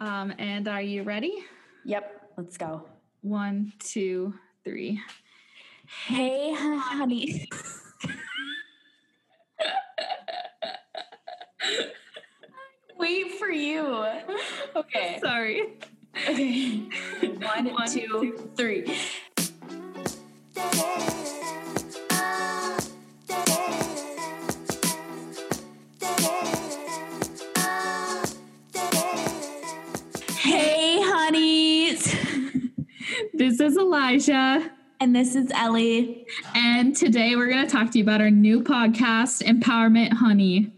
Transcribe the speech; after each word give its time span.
Um, 0.00 0.32
and 0.38 0.66
are 0.66 0.80
you 0.80 1.02
ready? 1.02 1.44
Yep, 1.84 2.32
let's 2.38 2.56
go. 2.56 2.86
One, 3.20 3.74
two, 3.78 4.32
three. 4.64 4.98
Hey, 6.06 6.54
honey. 6.54 7.46
Wait 12.98 13.32
for 13.38 13.48
you. 13.48 14.06
Okay. 14.74 15.18
Sorry. 15.22 15.74
Okay. 16.16 16.76
One, 17.42 17.72
One, 17.72 17.88
two, 17.90 18.06
two. 18.06 18.50
three. 18.56 18.96
This 33.40 33.58
is 33.58 33.78
Elijah. 33.78 34.70
And 35.00 35.16
this 35.16 35.34
is 35.34 35.50
Ellie. 35.54 36.26
And 36.54 36.94
today 36.94 37.36
we're 37.36 37.48
going 37.48 37.66
to 37.66 37.72
talk 37.72 37.90
to 37.92 37.98
you 37.98 38.04
about 38.04 38.20
our 38.20 38.30
new 38.30 38.62
podcast, 38.62 39.42
Empowerment 39.42 40.12
Honey. 40.12 40.70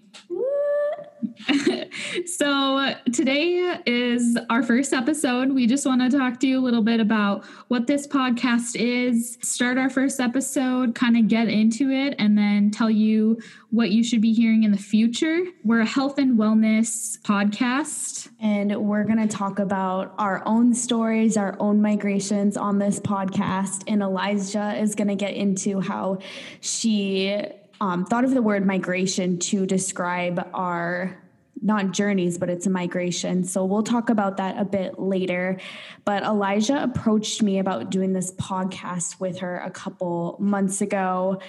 So 2.27 2.95
today 3.13 3.81
is 3.87 4.39
our 4.51 4.63
first 4.63 4.93
episode. 4.93 5.53
We 5.53 5.67
just 5.67 5.87
want 5.87 6.03
to 6.03 6.19
talk 6.19 6.41
to 6.41 6.47
you 6.47 6.59
a 6.59 6.63
little 6.63 6.83
bit 6.83 7.01
about 7.01 7.45
what 7.69 7.87
this 7.87 8.07
podcast 8.07 8.77
is, 8.77 9.39
start 9.43 9.79
our 9.79 9.89
first 9.89 10.21
episode, 10.21 10.95
kind 10.95 11.17
of 11.17 11.29
get 11.29 11.49
into 11.49 11.91
it, 11.91 12.15
and 12.19 12.37
then 12.37 12.71
tell 12.71 12.91
you 12.91 13.41
what 13.71 13.91
you 13.91 14.05
should 14.05 14.21
be 14.21 14.33
hearing 14.33 14.65
in 14.65 14.73
the 14.73 14.79
future. 14.79 15.41
We're 15.65 15.81
a 15.81 15.87
health 15.87 16.19
and 16.19 16.39
wellness 16.39 17.21
podcast. 17.23 18.29
And 18.41 18.75
we're 18.77 19.05
going 19.05 19.27
to 19.27 19.29
talk 19.29 19.59
about 19.59 20.15
our 20.19 20.43
own 20.47 20.75
stories, 20.75 21.37
our 21.37 21.57
own 21.61 21.81
migrations 21.81 22.57
on 22.57 22.79
this 22.79 22.99
podcast. 23.01 23.85
And 23.87 24.03
Elijah 24.03 24.75
is 24.77 24.95
going 24.95 25.09
to 25.09 25.15
get 25.15 25.35
into 25.35 25.81
how 25.81 26.19
she 26.61 27.41
um, 27.81 28.05
thought 28.05 28.25
of 28.25 28.33
the 28.33 28.43
word 28.43 28.67
migration 28.67 29.39
to 29.39 29.67
describe 29.67 30.49
our 30.53 31.22
not 31.63 31.93
journeys, 31.93 32.39
but 32.39 32.51
it's 32.51 32.67
a 32.67 32.71
migration. 32.71 33.45
So 33.45 33.65
we'll 33.65 33.85
talk 33.85 34.11
about 34.11 34.37
that 34.39 34.59
a 34.59 34.65
bit 34.65 34.99
later. 34.99 35.59
But 36.05 36.25
Elijah 36.25 36.83
approached 36.83 37.43
me 37.43 37.59
about 37.61 37.91
doing 37.91 38.13
this 38.13 38.33
podcast 38.33 39.21
with 39.21 39.39
her 39.39 39.59
a 39.59 39.71
couple 39.71 40.37
months 40.41 40.81
ago. 40.81 41.41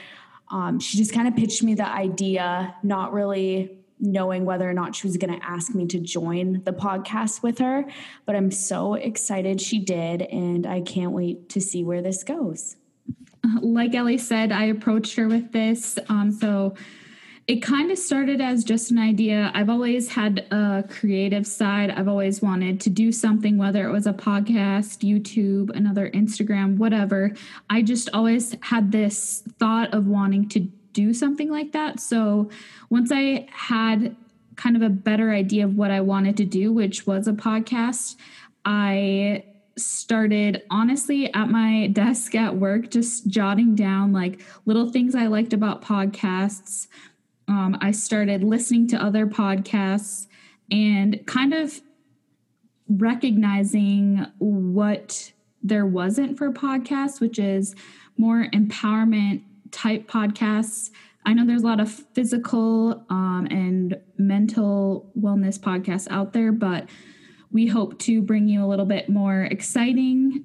Um, 0.50 0.80
she 0.80 0.98
just 0.98 1.14
kind 1.14 1.28
of 1.28 1.36
pitched 1.36 1.64
me 1.64 1.74
the 1.74 1.88
idea, 1.88 2.76
not 2.84 3.12
really 3.12 3.80
knowing 4.00 4.46
whether 4.46 4.70
or 4.70 4.74
not 4.74 4.96
she 4.96 5.08
was 5.08 5.18
going 5.18 5.40
to 5.40 5.46
ask 5.46 5.74
me 5.74 5.88
to 5.88 6.00
join 6.00 6.62
the 6.66 6.74
podcast 6.74 7.42
with 7.42 7.58
her. 7.58 7.86
But 8.26 8.36
I'm 8.36 8.52
so 8.52 8.94
excited 8.94 9.62
she 9.62 9.80
did, 9.80 10.22
and 10.22 10.68
I 10.68 10.82
can't 10.82 11.12
wait 11.12 11.50
to 11.50 11.62
see 11.62 11.84
where 11.84 12.02
this 12.02 12.24
goes. 12.24 12.76
Like 13.62 13.96
Ellie 13.96 14.18
said, 14.18 14.52
I 14.52 14.66
approached 14.66 15.16
her 15.16 15.28
with 15.28 15.52
this. 15.52 15.98
Um, 16.08 16.32
so 16.32 16.76
it 17.46 17.58
kind 17.58 17.92
of 17.92 17.98
started 17.98 18.40
as 18.40 18.64
just 18.64 18.90
an 18.90 18.98
idea. 18.98 19.52
I've 19.54 19.70
always 19.70 20.08
had 20.08 20.48
a 20.52 20.86
creative 20.90 21.46
side. 21.46 21.90
I've 21.90 22.08
always 22.08 22.42
wanted 22.42 22.80
to 22.82 22.90
do 22.90 23.12
something, 23.12 23.58
whether 23.58 23.86
it 23.86 23.92
was 23.92 24.08
a 24.08 24.14
podcast, 24.14 25.00
YouTube, 25.04 25.70
another 25.76 26.10
Instagram, 26.12 26.78
whatever. 26.78 27.32
I 27.70 27.82
just 27.82 28.10
always 28.14 28.56
had 28.62 28.94
this 28.94 29.44
thought 29.60 29.94
of 29.94 30.08
wanting 30.08 30.48
to 30.50 30.62
do 30.94 31.14
something 31.14 31.50
like 31.50 31.74
that. 31.74 32.00
So 32.00 32.50
once 32.90 33.12
I 33.12 33.48
had 33.52 34.16
kind 34.56 34.78
of 34.78 34.82
a 34.82 34.90
better 34.90 35.32
idea 35.32 35.66
of 35.66 35.76
what 35.76 35.92
I 35.92 36.00
wanted 36.00 36.38
to 36.38 36.46
do, 36.46 36.72
which 36.72 37.06
was 37.06 37.28
a 37.28 37.34
podcast, 37.34 38.16
I 38.64 39.44
started 39.76 40.62
honestly 40.70 41.34
at 41.34 41.50
my 41.50 41.88
desk 41.88 42.36
at 42.36 42.56
work, 42.56 42.90
just 42.92 43.28
jotting 43.28 43.76
down 43.76 44.14
like 44.14 44.40
little 44.66 44.90
things 44.92 45.16
I 45.16 45.28
liked 45.28 45.52
about 45.52 45.82
podcasts 45.82 46.88
um, 47.54 47.78
I 47.82 47.92
started 47.92 48.44
listening 48.44 48.88
to 48.88 48.98
other 48.98 49.28
podcasts 49.28 50.26
and 50.72 51.24
kind 51.28 51.54
of 51.54 51.82
recognizing 52.90 54.26
what 54.40 55.32
there 55.62 55.86
wasn't 55.86 56.36
for 56.36 56.52
podcasts, 56.52 57.22
which 57.22 57.38
is 57.38 57.76
more 58.18 58.48
empowerment 58.54 59.44
type 59.70 60.10
podcasts. 60.10 60.90
I 61.28 61.34
know 61.34 61.46
there's 61.46 61.62
a 61.62 61.68
lot 61.68 61.80
of 61.80 61.92
physical 61.92 63.06
um, 63.12 63.48
and 63.52 64.02
mental 64.18 65.12
wellness 65.16 65.60
podcasts 65.60 66.08
out 66.10 66.34
there, 66.34 66.52
but 66.52 66.90
we 67.52 67.68
hope 67.68 68.00
to 68.00 68.20
bring 68.24 68.48
you 68.48 68.66
a 68.66 68.68
little 68.68 68.88
bit 68.88 69.10
more 69.10 69.44
exciting 69.44 70.44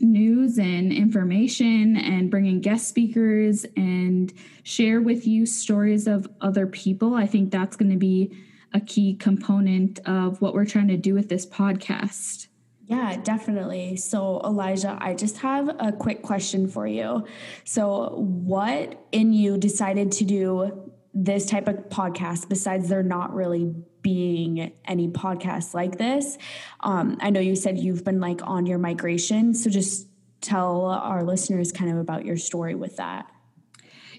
news 0.00 0.58
and 0.58 0.92
information 0.92 1.96
and 1.96 2.30
bring 2.30 2.46
in 2.46 2.60
guest 2.60 2.88
speakers 2.88 3.64
and 3.76 4.32
share 4.62 5.00
with 5.00 5.26
you 5.26 5.46
stories 5.46 6.06
of 6.06 6.28
other 6.40 6.66
people. 6.66 7.14
I 7.14 7.26
think 7.26 7.50
that's 7.50 7.76
going 7.76 7.90
to 7.90 7.98
be 7.98 8.36
a 8.72 8.80
key 8.80 9.14
component 9.14 9.98
of 10.06 10.40
what 10.40 10.54
we're 10.54 10.64
trying 10.64 10.88
to 10.88 10.96
do 10.96 11.14
with 11.14 11.28
this 11.28 11.46
podcast. 11.46 12.46
Yeah, 12.86 13.16
definitely. 13.22 13.96
So, 13.96 14.40
Elijah, 14.44 14.98
I 15.00 15.14
just 15.14 15.38
have 15.38 15.68
a 15.78 15.92
quick 15.92 16.22
question 16.22 16.66
for 16.66 16.88
you. 16.88 17.24
So, 17.64 18.16
what 18.16 19.06
in 19.12 19.32
you 19.32 19.58
decided 19.58 20.10
to 20.12 20.24
do 20.24 20.90
this 21.14 21.46
type 21.46 21.68
of 21.68 21.76
podcast 21.88 22.48
besides 22.48 22.88
there 22.88 23.02
not 23.02 23.32
really 23.32 23.74
being 24.02 24.72
any 24.84 25.08
podcasts 25.08 25.74
like 25.74 25.98
this? 25.98 26.38
Um, 26.80 27.18
I 27.20 27.30
know 27.30 27.40
you 27.40 27.56
said 27.56 27.78
you've 27.78 28.04
been 28.04 28.20
like 28.20 28.40
on 28.44 28.66
your 28.66 28.78
migration. 28.78 29.54
So, 29.54 29.70
just 29.70 30.06
tell 30.40 30.86
our 30.86 31.22
listeners 31.22 31.72
kind 31.72 31.90
of 31.90 31.98
about 31.98 32.24
your 32.24 32.36
story 32.36 32.74
with 32.74 32.96
that. 32.96 33.30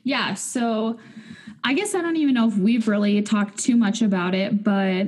Yeah. 0.03 0.34
So, 0.34 1.00
I 1.64 1.74
guess 1.74 1.94
I 1.94 2.02
don't 2.02 2.18
even 2.18 2.34
know 2.34 2.47
if 2.47 2.58
we've 2.58 2.88
really 2.88 3.22
talked 3.22 3.59
too 3.59 3.75
much 3.75 4.02
about 4.02 4.34
it, 4.34 4.64
but 4.64 5.08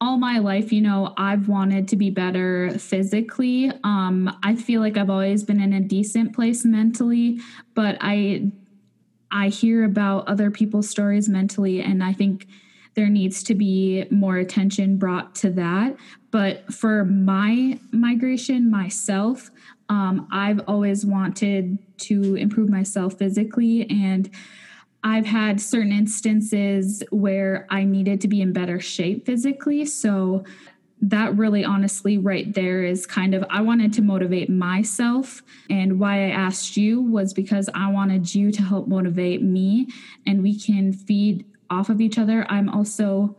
all 0.00 0.16
my 0.16 0.38
life, 0.38 0.72
you 0.72 0.80
know, 0.80 1.12
I've 1.16 1.48
wanted 1.48 1.88
to 1.88 1.96
be 1.96 2.10
better 2.10 2.70
physically. 2.78 3.70
Um, 3.82 4.38
I 4.42 4.54
feel 4.54 4.80
like 4.80 4.96
I've 4.96 5.10
always 5.10 5.42
been 5.42 5.60
in 5.60 5.72
a 5.72 5.80
decent 5.80 6.34
place 6.34 6.64
mentally, 6.64 7.40
but 7.74 7.98
I 8.00 8.50
I 9.30 9.48
hear 9.48 9.84
about 9.84 10.26
other 10.26 10.50
people's 10.50 10.88
stories 10.88 11.28
mentally, 11.28 11.82
and 11.82 12.02
I 12.02 12.12
think 12.12 12.46
there 12.98 13.08
needs 13.08 13.44
to 13.44 13.54
be 13.54 14.04
more 14.10 14.38
attention 14.38 14.96
brought 14.96 15.32
to 15.32 15.50
that. 15.50 15.94
But 16.32 16.74
for 16.74 17.04
my 17.04 17.78
migration 17.92 18.72
myself, 18.72 19.52
um, 19.88 20.26
I've 20.32 20.60
always 20.66 21.06
wanted 21.06 21.78
to 21.98 22.34
improve 22.34 22.68
myself 22.68 23.16
physically 23.16 23.88
and 23.88 24.28
I've 25.04 25.26
had 25.26 25.60
certain 25.60 25.92
instances 25.92 27.04
where 27.10 27.68
I 27.70 27.84
needed 27.84 28.20
to 28.22 28.28
be 28.28 28.42
in 28.42 28.52
better 28.52 28.80
shape 28.80 29.26
physically. 29.26 29.84
So 29.84 30.42
that 31.00 31.36
really 31.36 31.64
honestly 31.64 32.18
right 32.18 32.52
there 32.52 32.82
is 32.82 33.06
kind 33.06 33.32
of 33.32 33.44
I 33.48 33.60
wanted 33.60 33.92
to 33.92 34.02
motivate 34.02 34.50
myself 34.50 35.40
and 35.70 36.00
why 36.00 36.26
I 36.26 36.30
asked 36.30 36.76
you 36.76 37.00
was 37.00 37.32
because 37.32 37.70
I 37.72 37.92
wanted 37.92 38.34
you 38.34 38.50
to 38.50 38.62
help 38.62 38.88
motivate 38.88 39.40
me 39.40 39.86
and 40.26 40.42
we 40.42 40.58
can 40.58 40.92
feed 40.92 41.44
off 41.70 41.88
of 41.88 42.00
each 42.00 42.18
other. 42.18 42.46
I'm 42.48 42.68
also 42.68 43.36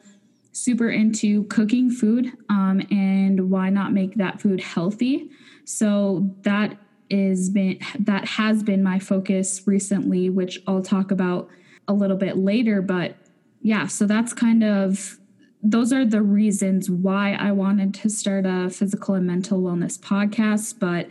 super 0.52 0.90
into 0.90 1.44
cooking 1.46 1.90
food 1.90 2.32
um, 2.50 2.82
and 2.92 3.50
why 3.50 3.70
not 3.70 3.94
make 3.94 4.16
that 4.16 4.42
food 4.42 4.62
healthy. 4.62 5.30
So 5.66 6.36
that 6.42 6.78
is 7.10 7.50
been 7.50 7.80
that 8.00 8.26
has 8.26 8.64
been 8.64 8.84
my 8.84 9.00
focus 9.00 9.64
recently, 9.66 10.30
which 10.30 10.60
I'll 10.68 10.82
talk 10.82 11.12
about 11.12 11.50
a 11.88 11.94
little 11.94 12.18
bit 12.18 12.38
later. 12.38 12.82
But 12.82 13.16
yeah, 13.62 13.88
so 13.88 14.06
that's 14.06 14.34
kind 14.34 14.64
of 14.64 15.18
those 15.62 15.92
are 15.92 16.06
the 16.06 16.22
reasons 16.22 16.90
why 16.90 17.34
I 17.34 17.52
wanted 17.52 17.94
to 17.96 18.10
start 18.10 18.46
a 18.46 18.70
physical 18.70 19.16
and 19.16 19.28
mental 19.28 19.62
wellness 19.62 20.00
podcast. 20.00 20.80
But 20.80 21.10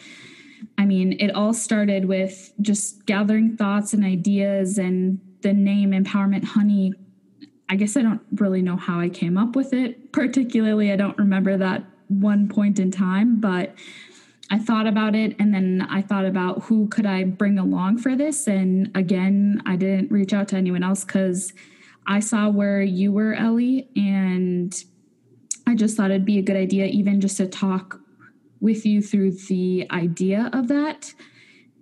I 0.76 0.87
mean, 0.87 1.16
it 1.20 1.31
all 1.34 1.52
started 1.52 2.06
with 2.06 2.52
just 2.60 3.04
gathering 3.06 3.56
thoughts 3.56 3.92
and 3.92 4.04
ideas, 4.04 4.78
and 4.78 5.20
the 5.42 5.52
name 5.52 5.90
Empowerment 5.90 6.44
Honey. 6.44 6.94
I 7.70 7.76
guess 7.76 7.96
I 7.96 8.02
don't 8.02 8.22
really 8.36 8.62
know 8.62 8.76
how 8.76 8.98
I 9.00 9.08
came 9.08 9.36
up 9.36 9.54
with 9.54 9.72
it, 9.72 10.12
particularly. 10.12 10.90
I 10.92 10.96
don't 10.96 11.18
remember 11.18 11.56
that 11.58 11.84
one 12.08 12.48
point 12.48 12.78
in 12.78 12.90
time, 12.90 13.40
but 13.40 13.74
I 14.50 14.58
thought 14.58 14.86
about 14.86 15.14
it 15.14 15.36
and 15.38 15.52
then 15.52 15.86
I 15.90 16.00
thought 16.00 16.24
about 16.24 16.62
who 16.64 16.88
could 16.88 17.04
I 17.04 17.24
bring 17.24 17.58
along 17.58 17.98
for 17.98 18.16
this. 18.16 18.46
And 18.46 18.90
again, 18.94 19.62
I 19.66 19.76
didn't 19.76 20.10
reach 20.10 20.32
out 20.32 20.48
to 20.48 20.56
anyone 20.56 20.82
else 20.82 21.04
because 21.04 21.52
I 22.06 22.20
saw 22.20 22.48
where 22.48 22.80
you 22.80 23.12
were, 23.12 23.34
Ellie, 23.34 23.90
and 23.94 24.74
I 25.66 25.74
just 25.74 25.96
thought 25.96 26.10
it'd 26.10 26.24
be 26.24 26.38
a 26.38 26.42
good 26.42 26.56
idea, 26.56 26.86
even 26.86 27.20
just 27.20 27.36
to 27.36 27.46
talk 27.46 28.00
with 28.60 28.86
you 28.86 29.02
through 29.02 29.32
the 29.32 29.86
idea 29.90 30.48
of 30.54 30.68
that. 30.68 31.12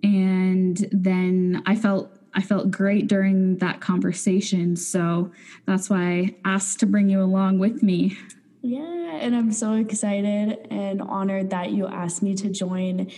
And 0.03 0.85
then 0.91 1.63
I 1.65 1.77
felt 1.77 2.16
I 2.37 2.41
felt 2.41 2.69
great 2.69 3.07
during 3.07 3.57
that 3.57 3.81
conversation. 3.81 4.75
So 4.75 5.31
that's 5.65 5.89
why 5.89 5.97
I 5.97 6.35
asked 6.45 6.79
to 6.81 6.85
bring 6.85 7.09
you 7.09 7.21
along 7.23 7.57
with 7.57 7.81
me. 7.81 8.15
Yeah, 8.61 9.17
and 9.17 9.35
I'm 9.35 9.51
so 9.51 9.73
excited 9.73 10.67
and 10.69 11.01
honored 11.01 11.49
that 11.49 11.71
you 11.71 11.87
asked 11.87 12.21
me 12.21 12.35
to 12.35 12.49
join 12.49 13.11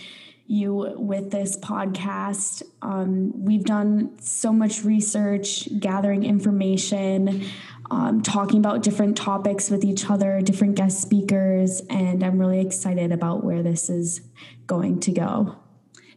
you 0.46 0.94
with 0.96 1.30
this 1.30 1.58
podcast. 1.58 2.62
Um, 2.80 3.44
we've 3.44 3.64
done 3.64 4.18
so 4.20 4.54
much 4.54 4.84
research, 4.84 5.68
gathering 5.78 6.24
information, 6.24 7.44
um, 7.90 8.22
talking 8.22 8.58
about 8.58 8.82
different 8.82 9.18
topics 9.18 9.68
with 9.68 9.84
each 9.84 10.08
other, 10.08 10.40
different 10.40 10.76
guest 10.76 11.02
speakers, 11.02 11.82
and 11.90 12.24
I'm 12.24 12.38
really 12.38 12.60
excited 12.60 13.12
about 13.12 13.44
where 13.44 13.62
this 13.62 13.90
is 13.90 14.22
going 14.66 15.00
to 15.00 15.12
go. 15.12 15.59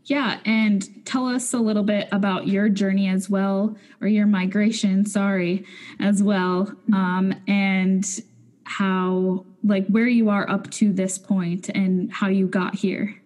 Yeah, 0.05 0.39
and 0.45 1.05
tell 1.05 1.27
us 1.27 1.53
a 1.53 1.59
little 1.59 1.83
bit 1.83 2.09
about 2.11 2.47
your 2.47 2.67
journey 2.67 3.07
as 3.07 3.29
well, 3.29 3.77
or 4.01 4.07
your 4.07 4.25
migration, 4.25 5.05
sorry, 5.05 5.65
as 5.99 6.21
well, 6.21 6.73
um, 6.91 7.33
and 7.47 8.05
how, 8.65 9.45
like, 9.63 9.87
where 9.87 10.07
you 10.07 10.29
are 10.29 10.49
up 10.49 10.69
to 10.71 10.91
this 10.91 11.17
point 11.17 11.69
and 11.69 12.11
how 12.11 12.27
you 12.27 12.47
got 12.47 12.75
here. 12.75 13.21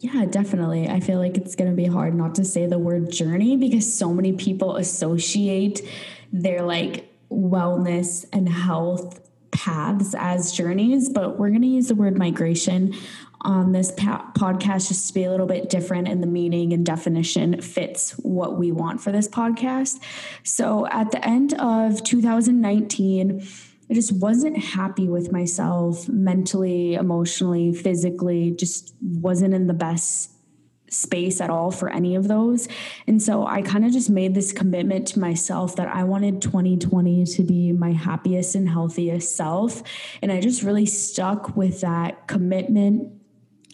Yeah, 0.00 0.26
definitely. 0.26 0.88
I 0.88 1.00
feel 1.00 1.18
like 1.18 1.36
it's 1.36 1.54
going 1.54 1.70
to 1.70 1.76
be 1.76 1.86
hard 1.86 2.14
not 2.14 2.34
to 2.34 2.44
say 2.44 2.66
the 2.66 2.78
word 2.78 3.10
journey 3.10 3.56
because 3.56 3.92
so 3.92 4.12
many 4.12 4.32
people 4.32 4.76
associate 4.76 5.80
their 6.32 6.62
like 6.62 7.08
wellness 7.30 8.26
and 8.32 8.48
health 8.48 9.20
paths 9.52 10.14
as 10.18 10.50
journeys, 10.50 11.08
but 11.08 11.38
we're 11.38 11.50
going 11.50 11.62
to 11.62 11.68
use 11.68 11.88
the 11.88 11.94
word 11.94 12.18
migration 12.18 12.94
on 13.42 13.72
this 13.72 13.92
podcast 13.92 14.88
just 14.88 15.08
to 15.08 15.14
be 15.14 15.24
a 15.24 15.30
little 15.30 15.46
bit 15.46 15.68
different 15.68 16.08
and 16.08 16.22
the 16.22 16.26
meaning 16.26 16.72
and 16.72 16.86
definition 16.86 17.60
fits 17.60 18.12
what 18.12 18.56
we 18.56 18.72
want 18.72 19.00
for 19.00 19.12
this 19.12 19.28
podcast. 19.28 20.00
So 20.42 20.86
at 20.88 21.10
the 21.10 21.24
end 21.26 21.54
of 21.54 22.02
2019, 22.02 23.46
I 23.90 23.94
just 23.94 24.12
wasn't 24.12 24.56
happy 24.56 25.08
with 25.08 25.32
myself 25.32 26.08
mentally, 26.08 26.94
emotionally, 26.94 27.74
physically, 27.74 28.52
just 28.52 28.94
wasn't 29.00 29.54
in 29.54 29.66
the 29.66 29.74
best 29.74 30.30
space 30.88 31.40
at 31.40 31.50
all 31.50 31.70
for 31.70 31.88
any 31.88 32.14
of 32.14 32.28
those. 32.28 32.68
And 33.06 33.20
so 33.20 33.46
I 33.46 33.62
kind 33.62 33.84
of 33.84 33.92
just 33.92 34.10
made 34.10 34.34
this 34.34 34.52
commitment 34.52 35.08
to 35.08 35.20
myself 35.20 35.76
that 35.76 35.88
I 35.88 36.04
wanted 36.04 36.42
2020 36.42 37.24
to 37.24 37.42
be 37.42 37.72
my 37.72 37.92
happiest 37.92 38.54
and 38.54 38.68
healthiest 38.68 39.34
self. 39.34 39.82
And 40.20 40.30
I 40.30 40.40
just 40.40 40.62
really 40.62 40.86
stuck 40.86 41.56
with 41.56 41.80
that 41.80 42.28
commitment 42.28 43.21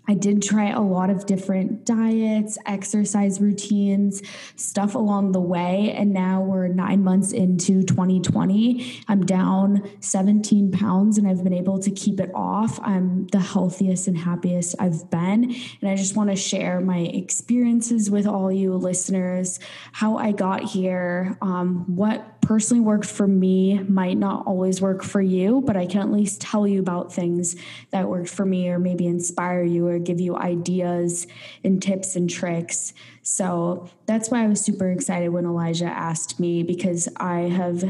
I 0.08 0.14
did 0.14 0.42
try 0.42 0.70
a 0.70 0.80
lot 0.80 1.10
of 1.10 1.26
different 1.26 1.84
diets, 1.84 2.56
exercise 2.64 3.42
routines, 3.42 4.22
stuff 4.56 4.94
along 4.94 5.32
the 5.32 5.40
way. 5.40 5.92
And 5.92 6.14
now 6.14 6.40
we're 6.40 6.68
nine 6.68 7.04
months 7.04 7.32
into 7.32 7.82
2020. 7.82 9.02
I'm 9.06 9.26
down 9.26 9.88
17 10.00 10.72
pounds 10.72 11.18
and 11.18 11.28
I've 11.28 11.44
been 11.44 11.52
able 11.52 11.78
to 11.80 11.90
keep 11.90 12.20
it 12.20 12.30
off. 12.34 12.80
I'm 12.82 13.26
the 13.26 13.40
healthiest 13.40 14.08
and 14.08 14.16
happiest 14.16 14.74
I've 14.78 15.10
been. 15.10 15.54
And 15.82 15.90
I 15.90 15.94
just 15.94 16.16
want 16.16 16.30
to 16.30 16.36
share 16.36 16.80
my 16.80 17.00
experiences 17.00 18.10
with 18.10 18.26
all 18.26 18.50
you 18.50 18.74
listeners, 18.74 19.60
how 19.92 20.16
I 20.16 20.32
got 20.32 20.62
here, 20.62 21.36
um, 21.42 21.84
what 21.94 22.37
personally 22.48 22.80
worked 22.80 23.04
for 23.04 23.28
me 23.28 23.78
might 23.90 24.16
not 24.16 24.46
always 24.46 24.80
work 24.80 25.04
for 25.04 25.20
you, 25.20 25.60
but 25.66 25.76
I 25.76 25.84
can 25.84 26.00
at 26.00 26.10
least 26.10 26.40
tell 26.40 26.66
you 26.66 26.80
about 26.80 27.12
things 27.12 27.56
that 27.90 28.08
worked 28.08 28.30
for 28.30 28.46
me 28.46 28.70
or 28.70 28.78
maybe 28.78 29.06
inspire 29.06 29.62
you 29.62 29.86
or 29.86 29.98
give 29.98 30.18
you 30.18 30.34
ideas 30.34 31.26
and 31.62 31.82
tips 31.82 32.16
and 32.16 32.28
tricks. 32.28 32.94
So 33.20 33.90
that's 34.06 34.30
why 34.30 34.44
I 34.44 34.46
was 34.46 34.62
super 34.62 34.90
excited 34.90 35.28
when 35.28 35.44
Elijah 35.44 35.84
asked 35.84 36.40
me 36.40 36.62
because 36.62 37.06
I 37.18 37.40
have 37.40 37.84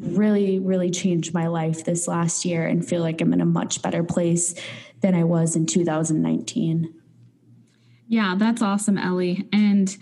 really, 0.00 0.58
really 0.58 0.90
changed 0.90 1.32
my 1.32 1.46
life 1.46 1.84
this 1.84 2.08
last 2.08 2.44
year 2.44 2.66
and 2.66 2.84
feel 2.84 3.02
like 3.02 3.20
I'm 3.20 3.32
in 3.32 3.40
a 3.40 3.46
much 3.46 3.82
better 3.82 4.02
place 4.02 4.56
than 5.00 5.14
I 5.14 5.22
was 5.22 5.54
in 5.54 5.64
2019. 5.64 6.92
Yeah, 8.08 8.34
that's 8.36 8.62
awesome, 8.62 8.98
Ellie. 8.98 9.48
And 9.52 9.96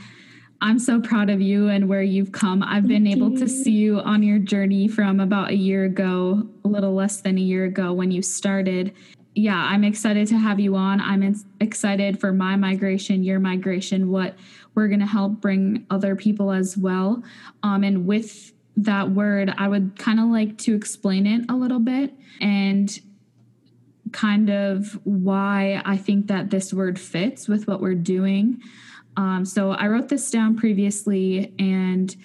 I'm 0.63 0.79
so 0.79 1.01
proud 1.01 1.31
of 1.31 1.41
you 1.41 1.69
and 1.69 1.89
where 1.89 2.03
you've 2.03 2.33
come. 2.33 2.63
I've 2.63 2.87
been 2.87 3.07
able 3.07 3.31
you. 3.31 3.39
to 3.39 3.49
see 3.49 3.73
you 3.73 4.01
on 4.01 4.23
your 4.23 4.39
journey 4.39 4.89
from 4.89 5.21
about 5.21 5.51
a 5.51 5.57
year 5.57 5.85
ago, 5.85 6.47
a 6.65 6.69
little 6.69 6.95
less 6.95 7.23
than 7.23 7.39
a 7.39 7.41
year 7.41 7.65
ago 7.65 7.95
when 7.95 8.11
you 8.11 8.21
started. 8.21 8.95
Yeah, 9.35 9.57
I'm 9.57 9.85
excited 9.85 10.29
to 10.29 10.39
have 10.39 10.61
you 10.61 10.77
on. 10.77 11.01
I'm 11.01 11.35
excited 11.61 12.21
for 12.21 12.33
my 12.33 12.57
migration, 12.57 13.25
your 13.25 13.39
migration, 13.39 14.11
what 14.11 14.35
we're 14.75 14.89
going 14.89 15.01
to 15.01 15.07
help 15.07 15.41
bring 15.41 15.87
other 15.89 16.15
people 16.15 16.51
as 16.51 16.77
well. 16.77 17.23
Um, 17.63 17.83
and 17.83 18.07
with 18.07 18.53
that 18.77 19.11
word, 19.11 19.55
I 19.57 19.67
would 19.67 19.99
kind 19.99 20.21
of 20.21 20.27
like 20.27 20.59
to 20.59 20.75
explain 20.75 21.27
it 21.27 21.47
a 21.49 21.55
little 21.55 21.81
bit 21.81 22.13
and 22.41 23.01
kind 24.13 24.51
of 24.51 24.99
why 25.05 25.81
I 25.85 25.97
think 25.97 26.27
that 26.27 26.51
this 26.51 26.75
word 26.75 26.99
fits 26.99 27.49
with 27.49 27.67
what 27.67 27.81
we're 27.81 27.95
doing. 27.95 28.61
Um, 29.21 29.45
so 29.45 29.73
I 29.73 29.87
wrote 29.89 30.09
this 30.09 30.31
down 30.31 30.57
previously, 30.57 31.53
and 31.59 32.17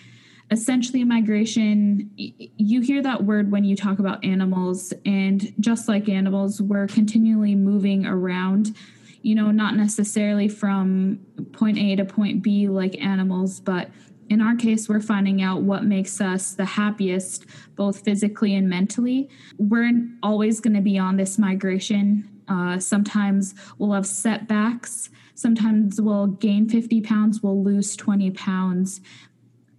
essentially, 0.50 1.04
migration, 1.04 2.10
you 2.16 2.80
hear 2.80 3.02
that 3.02 3.26
word 3.26 3.52
when 3.52 3.66
you 3.66 3.76
talk 3.76 4.00
about 4.00 4.24
animals, 4.24 4.94
and 5.06 5.54
just 5.60 5.90
like 5.90 6.08
animals, 6.08 6.62
we're 6.62 6.88
continually 6.88 7.54
moving 7.54 8.06
around, 8.06 8.78
you 9.22 9.36
know, 9.36 9.52
not 9.52 9.76
necessarily 9.76 10.48
from 10.48 11.20
point 11.52 11.78
A 11.78 11.98
to 11.98 12.06
point 12.06 12.42
B 12.42 12.70
like 12.70 12.98
animals, 13.02 13.60
but 13.60 13.90
in 14.30 14.40
our 14.40 14.56
case, 14.56 14.88
we're 14.88 15.02
finding 15.02 15.42
out 15.42 15.64
what 15.64 15.84
makes 15.84 16.22
us 16.22 16.54
the 16.54 16.64
happiest, 16.64 17.46
both 17.76 18.06
physically 18.06 18.56
and 18.56 18.70
mentally. 18.70 19.30
We're 19.58 19.92
always 20.24 20.62
going 20.62 20.76
to 20.76 20.82
be 20.82 20.98
on 20.98 21.18
this 21.18 21.38
migration. 21.38 22.30
Uh, 22.48 22.80
sometimes 22.80 23.54
we'll 23.80 23.92
have 23.92 24.08
setbacks 24.08 25.10
sometimes 25.36 26.02
we'll 26.02 26.28
gain 26.28 26.68
50 26.68 27.02
pounds, 27.02 27.44
we'll 27.44 27.64
lose 27.64 27.96
20 27.96 28.32
pounds. 28.32 29.02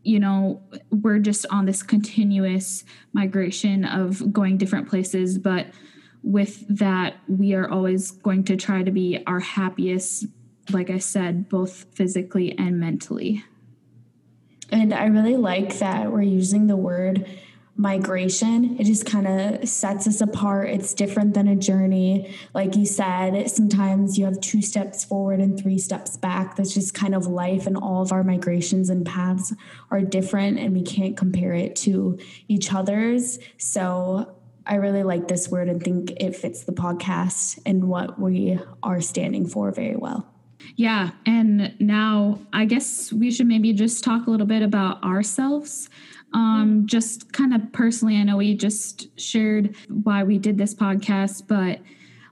You 0.03 0.21
know, 0.21 0.63
we're 0.91 1.19
just 1.19 1.47
on 1.51 1.65
this 1.65 1.83
continuous 1.83 2.85
migration 3.13 3.85
of 3.85 4.33
going 4.33 4.57
different 4.57 4.89
places. 4.89 5.39
But 5.39 5.67
with 6.23 6.65
that, 6.69 7.17
we 7.27 7.55
are 7.55 7.69
always 7.69 8.13
going 8.13 8.45
to 8.45 8.57
try 8.57 8.83
to 8.83 8.93
be 8.93 9.23
our 9.27 9.41
happiest, 9.41 10.27
like 10.71 10.91
I 10.91 10.99
said, 10.99 11.49
both 11.49 11.87
physically 11.95 12.57
and 12.57 12.79
mentally. 12.79 13.43
And 14.71 14.93
I 14.93 15.07
really 15.07 15.37
like 15.37 15.79
that 15.79 16.11
we're 16.11 16.23
using 16.23 16.67
the 16.67 16.77
word 16.77 17.27
migration. 17.77 18.79
It 18.81 18.85
just 18.85 19.05
kind 19.05 19.27
of 19.27 19.69
sets 19.69 20.07
us 20.07 20.21
apart. 20.21 20.71
It's 20.71 20.95
different 20.95 21.35
than 21.35 21.47
a 21.47 21.57
journey. 21.57 22.35
Like 22.55 22.75
you 22.77 22.87
said, 22.87 23.51
sometimes 23.51 24.17
you 24.19 24.25
have 24.25 24.41
two 24.41 24.63
steps 24.63 25.05
forward 25.05 25.41
and 25.41 25.61
three 25.61 25.79
steps 25.79 26.17
back. 26.17 26.57
That's 26.57 26.73
just 26.73 26.95
kind 26.95 27.15
of 27.15 27.27
life, 27.27 27.67
and 27.67 27.77
all 27.77 28.03
of 28.03 28.13
our 28.13 28.25
migrations 28.25 28.91
and 28.91 29.05
paths 29.05 29.55
are 29.91 30.01
different, 30.01 30.59
and 30.59 30.73
we 30.73 30.83
can't 30.83 31.17
compare 31.17 31.53
it 31.53 31.77
to 31.77 32.19
each 32.49 32.73
other's. 32.73 33.39
So, 33.59 34.33
I 34.69 34.77
really 34.77 35.05
like 35.05 35.29
this 35.29 35.49
word 35.49 35.69
and 35.69 35.81
think 35.81 36.11
it 36.17 36.35
fits 36.35 36.65
the 36.65 36.73
podcast 36.73 37.61
and 37.65 37.89
what 37.89 38.19
we 38.19 38.59
are 38.83 39.01
standing 39.01 39.47
for 39.47 39.71
very 39.71 39.95
well. 39.95 40.27
Yeah. 40.75 41.11
And 41.25 41.75
now 41.79 42.41
I 42.53 42.65
guess 42.65 43.13
we 43.13 43.31
should 43.31 43.47
maybe 43.47 43.73
just 43.73 44.03
talk 44.03 44.27
a 44.27 44.31
little 44.31 44.47
bit 44.47 44.63
about 44.63 45.05
ourselves. 45.05 45.89
Um, 46.37 46.87
just 46.87 47.33
kind 47.33 47.55
of 47.55 47.73
personally, 47.73 48.19
I 48.19 48.23
know 48.23 48.37
we 48.37 48.55
just 48.55 49.09
shared 49.19 49.75
why 49.89 50.23
we 50.23 50.37
did 50.37 50.59
this 50.59 50.75
podcast, 50.75 51.49
but 51.49 51.81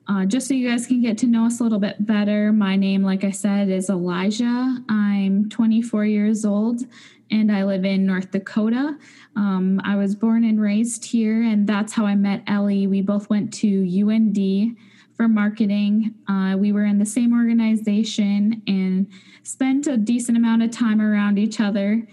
uh, 0.06 0.26
just 0.26 0.46
so 0.46 0.52
you 0.52 0.68
guys 0.68 0.86
can 0.86 1.00
get 1.00 1.16
to 1.18 1.26
know 1.26 1.46
us 1.46 1.60
a 1.60 1.62
little 1.62 1.78
bit 1.78 2.04
better, 2.04 2.52
my 2.52 2.76
name, 2.76 3.02
like 3.02 3.24
I 3.24 3.30
said, 3.30 3.70
is 3.70 3.88
Elijah. 3.88 4.76
I'm 4.90 5.48
24 5.48 6.04
years 6.04 6.44
old 6.44 6.82
and 7.30 7.50
I 7.50 7.64
live 7.64 7.86
in 7.86 8.04
North 8.04 8.30
Dakota. 8.30 8.98
Um, 9.36 9.80
I 9.82 9.96
was 9.96 10.14
born 10.14 10.44
and 10.44 10.60
raised 10.60 11.06
here, 11.06 11.42
and 11.42 11.66
that's 11.66 11.94
how 11.94 12.04
I 12.04 12.14
met 12.14 12.42
Ellie. 12.46 12.86
We 12.86 13.00
both 13.00 13.30
went 13.30 13.54
to 13.54 14.10
UND 14.10 14.76
for 15.16 15.28
marketing. 15.28 16.14
Uh, 16.28 16.56
we 16.58 16.72
were 16.72 16.84
in 16.84 16.98
the 16.98 17.06
same 17.06 17.32
organization 17.32 18.62
and 18.66 19.10
spent 19.42 19.86
a 19.86 19.96
decent 19.96 20.36
amount 20.36 20.62
of 20.62 20.70
time 20.70 21.00
around 21.00 21.38
each 21.38 21.58
other. 21.58 22.06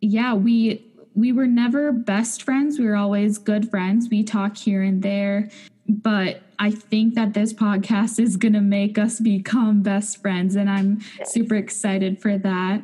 Yeah, 0.00 0.32
we 0.32 0.90
we 1.14 1.32
were 1.32 1.46
never 1.46 1.92
best 1.92 2.42
friends. 2.42 2.78
We 2.78 2.86
were 2.86 2.96
always 2.96 3.38
good 3.38 3.70
friends. 3.70 4.08
We 4.10 4.24
talk 4.24 4.56
here 4.56 4.82
and 4.82 5.02
there. 5.02 5.48
But 5.88 6.42
I 6.58 6.70
think 6.70 7.14
that 7.14 7.34
this 7.34 7.52
podcast 7.52 8.18
is 8.18 8.36
going 8.36 8.54
to 8.54 8.60
make 8.60 8.98
us 8.98 9.20
become 9.20 9.82
best 9.82 10.20
friends. 10.20 10.56
And 10.56 10.68
I'm 10.68 11.00
super 11.24 11.54
excited 11.54 12.20
for 12.20 12.38
that. 12.38 12.82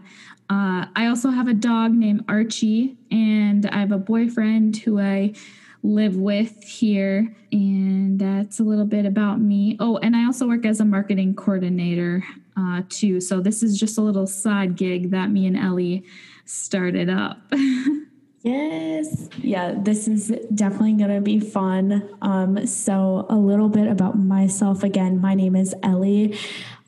Uh, 0.48 0.86
I 0.96 1.06
also 1.06 1.30
have 1.30 1.48
a 1.48 1.54
dog 1.54 1.92
named 1.92 2.24
Archie, 2.28 2.96
and 3.12 3.66
I 3.66 3.78
have 3.78 3.92
a 3.92 3.98
boyfriend 3.98 4.78
who 4.78 4.98
I 4.98 5.34
live 5.82 6.16
with 6.16 6.62
here. 6.64 7.34
And 7.52 8.18
that's 8.18 8.58
a 8.58 8.64
little 8.64 8.84
bit 8.84 9.06
about 9.06 9.40
me. 9.40 9.76
Oh, 9.80 9.98
and 9.98 10.14
I 10.14 10.26
also 10.26 10.46
work 10.46 10.66
as 10.66 10.80
a 10.80 10.84
marketing 10.84 11.34
coordinator 11.34 12.24
uh, 12.56 12.82
too. 12.88 13.20
So 13.20 13.40
this 13.40 13.62
is 13.62 13.78
just 13.78 13.96
a 13.96 14.02
little 14.02 14.26
side 14.26 14.76
gig 14.76 15.10
that 15.10 15.30
me 15.30 15.46
and 15.46 15.56
Ellie 15.56 16.04
started 16.44 17.08
up. 17.08 17.40
Yes. 18.42 19.28
Yeah, 19.36 19.74
this 19.76 20.08
is 20.08 20.32
definitely 20.54 20.94
going 20.94 21.14
to 21.14 21.20
be 21.20 21.40
fun. 21.40 22.08
Um, 22.22 22.66
so, 22.66 23.26
a 23.28 23.36
little 23.36 23.68
bit 23.68 23.86
about 23.86 24.18
myself 24.18 24.82
again. 24.82 25.20
My 25.20 25.34
name 25.34 25.54
is 25.54 25.74
Ellie. 25.82 26.38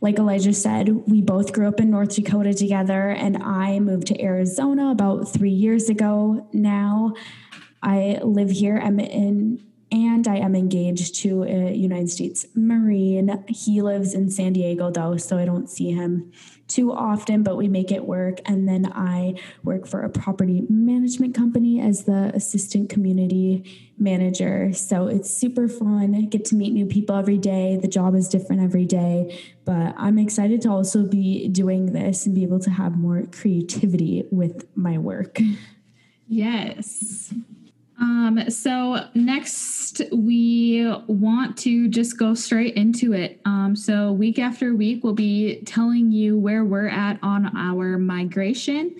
Like 0.00 0.18
Elijah 0.18 0.54
said, 0.54 0.88
we 1.06 1.20
both 1.20 1.52
grew 1.52 1.68
up 1.68 1.78
in 1.78 1.90
North 1.90 2.16
Dakota 2.16 2.54
together, 2.54 3.10
and 3.10 3.42
I 3.42 3.78
moved 3.80 4.06
to 4.08 4.20
Arizona 4.20 4.90
about 4.90 5.32
three 5.32 5.50
years 5.50 5.90
ago 5.90 6.48
now. 6.52 7.14
I 7.82 8.18
live 8.22 8.50
here. 8.50 8.80
I'm 8.82 8.98
in 8.98 9.62
and 9.92 10.26
I 10.26 10.36
am 10.36 10.56
engaged 10.56 11.16
to 11.16 11.44
a 11.44 11.72
United 11.72 12.10
States 12.10 12.46
Marine. 12.54 13.44
He 13.46 13.82
lives 13.82 14.14
in 14.14 14.30
San 14.30 14.54
Diego 14.54 14.90
though, 14.90 15.18
so 15.18 15.36
I 15.36 15.44
don't 15.44 15.68
see 15.68 15.92
him 15.92 16.32
too 16.66 16.90
often, 16.90 17.42
but 17.42 17.58
we 17.58 17.68
make 17.68 17.92
it 17.92 18.06
work. 18.06 18.38
And 18.46 18.66
then 18.66 18.90
I 18.94 19.34
work 19.62 19.86
for 19.86 20.02
a 20.02 20.08
property 20.08 20.62
management 20.70 21.34
company 21.34 21.80
as 21.80 22.04
the 22.04 22.32
assistant 22.34 22.88
community 22.88 23.92
manager. 23.98 24.72
So 24.72 25.06
it's 25.08 25.30
super 25.30 25.68
fun. 25.68 26.14
I 26.14 26.22
get 26.22 26.46
to 26.46 26.54
meet 26.54 26.72
new 26.72 26.86
people 26.86 27.14
every 27.14 27.36
day. 27.36 27.78
The 27.80 27.88
job 27.88 28.14
is 28.14 28.28
different 28.28 28.62
every 28.62 28.86
day, 28.86 29.38
but 29.66 29.94
I'm 29.98 30.18
excited 30.18 30.62
to 30.62 30.70
also 30.70 31.02
be 31.02 31.48
doing 31.48 31.92
this 31.92 32.24
and 32.24 32.34
be 32.34 32.42
able 32.42 32.60
to 32.60 32.70
have 32.70 32.96
more 32.96 33.24
creativity 33.30 34.26
with 34.30 34.66
my 34.74 34.96
work. 34.96 35.38
Yes. 36.26 37.34
Um, 38.02 38.50
so 38.50 39.06
next 39.14 40.02
we 40.10 40.92
want 41.06 41.56
to 41.58 41.86
just 41.86 42.18
go 42.18 42.34
straight 42.34 42.74
into 42.74 43.12
it. 43.12 43.40
Um, 43.44 43.76
so 43.76 44.10
week 44.10 44.40
after 44.40 44.74
week, 44.74 45.04
we'll 45.04 45.12
be 45.12 45.62
telling 45.66 46.10
you 46.10 46.36
where 46.36 46.64
we're 46.64 46.88
at 46.88 47.20
on 47.22 47.56
our 47.56 47.98
migration. 47.98 48.96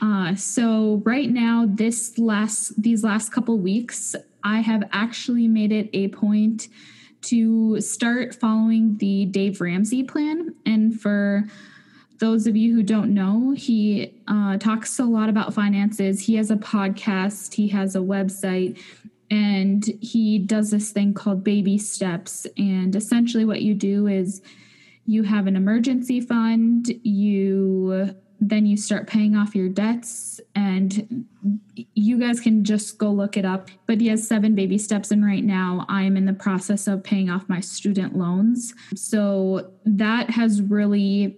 Uh, 0.00 0.34
so 0.34 1.02
right 1.04 1.30
now, 1.30 1.66
this 1.68 2.16
last 2.16 2.80
these 2.80 3.04
last 3.04 3.32
couple 3.32 3.58
weeks, 3.58 4.16
I 4.42 4.60
have 4.60 4.82
actually 4.92 5.46
made 5.46 5.70
it 5.70 5.90
a 5.92 6.08
point 6.08 6.68
to 7.20 7.80
start 7.82 8.34
following 8.34 8.96
the 8.96 9.26
Dave 9.26 9.60
Ramsey 9.60 10.04
plan, 10.04 10.54
and 10.64 10.98
for 10.98 11.44
those 12.18 12.46
of 12.46 12.56
you 12.56 12.74
who 12.74 12.82
don't 12.82 13.14
know, 13.14 13.52
he 13.56 14.12
uh, 14.26 14.58
talks 14.58 14.98
a 14.98 15.04
lot 15.04 15.28
about 15.28 15.54
finances. 15.54 16.20
He 16.20 16.34
has 16.36 16.50
a 16.50 16.56
podcast, 16.56 17.54
he 17.54 17.68
has 17.68 17.94
a 17.94 18.00
website, 18.00 18.80
and 19.30 19.84
he 20.00 20.38
does 20.38 20.70
this 20.70 20.90
thing 20.90 21.14
called 21.14 21.44
baby 21.44 21.78
steps. 21.78 22.46
And 22.56 22.94
essentially, 22.96 23.44
what 23.44 23.62
you 23.62 23.74
do 23.74 24.06
is 24.06 24.42
you 25.06 25.22
have 25.22 25.46
an 25.46 25.56
emergency 25.56 26.20
fund, 26.20 26.88
you 27.02 28.14
then 28.40 28.66
you 28.66 28.76
start 28.76 29.08
paying 29.08 29.36
off 29.36 29.54
your 29.54 29.68
debts 29.68 30.40
and 30.54 31.26
you 31.94 32.18
guys 32.18 32.40
can 32.40 32.62
just 32.62 32.96
go 32.98 33.10
look 33.10 33.36
it 33.36 33.44
up 33.44 33.68
but 33.86 34.00
he 34.00 34.06
has 34.06 34.26
seven 34.26 34.54
baby 34.54 34.78
steps 34.78 35.10
and 35.10 35.24
right 35.24 35.42
now 35.42 35.84
i'm 35.88 36.16
in 36.16 36.24
the 36.24 36.32
process 36.32 36.86
of 36.86 37.02
paying 37.02 37.28
off 37.28 37.48
my 37.48 37.58
student 37.58 38.16
loans 38.16 38.74
so 38.94 39.72
that 39.84 40.30
has 40.30 40.62
really 40.62 41.36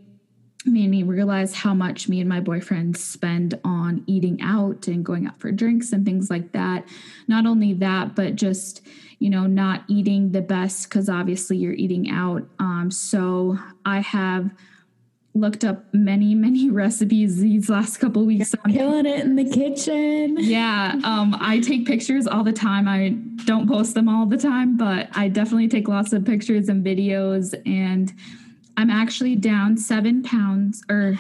made 0.67 0.91
me 0.91 1.03
realize 1.03 1.55
how 1.55 1.75
much 1.75 2.09
me 2.09 2.21
and 2.21 2.29
my 2.29 2.41
boyfriend 2.41 2.97
spend 2.97 3.59
on 3.65 4.03
eating 4.07 4.41
out 4.43 4.89
and 4.89 5.05
going 5.05 5.27
out 5.27 5.41
for 5.41 5.51
drinks 5.51 5.93
and 5.93 6.05
things 6.05 6.31
like 6.31 6.53
that. 6.53 6.87
Not 7.29 7.47
only 7.47 7.73
that, 7.75 8.15
but 8.15 8.37
just, 8.37 8.83
you 9.19 9.31
know, 9.31 9.47
not 9.47 9.85
eating 9.89 10.33
the 10.33 10.43
best 10.43 10.89
because 10.89 11.09
obviously 11.09 11.57
you're 11.57 11.73
eating 11.73 12.11
out. 12.11 12.47
Um, 12.59 12.91
so 12.91 13.59
I 13.85 14.01
have 14.01 14.51
looked 15.33 15.65
up 15.65 15.85
many 15.95 16.35
many 16.35 16.71
recipes 16.71 17.39
these 17.39 17.71
last 17.71 17.99
couple 17.99 18.27
weeks 18.27 18.53
You're 18.67 18.75
killing 18.75 19.07
it 19.07 19.21
in 19.21 19.37
the 19.37 19.49
kitchen 19.49 20.37
yeah 20.41 20.99
um 21.05 21.37
i 21.39 21.61
take 21.61 21.87
pictures 21.87 22.27
all 22.27 22.43
the 22.43 22.53
time 22.53 22.89
i 22.89 23.11
don't 23.45 23.69
post 23.69 23.95
them 23.95 24.09
all 24.09 24.27
the 24.27 24.37
time 24.37 24.77
but 24.77 25.09
i 25.15 25.29
definitely 25.29 25.69
take 25.69 25.87
lots 25.87 26.13
of 26.13 26.25
pictures 26.25 26.69
and 26.69 26.85
videos 26.85 27.55
and 27.65 28.13
I'm 28.81 28.89
actually 28.89 29.37
down 29.37 29.77
seven 29.77 30.23
pounds, 30.23 30.83
or 30.89 31.19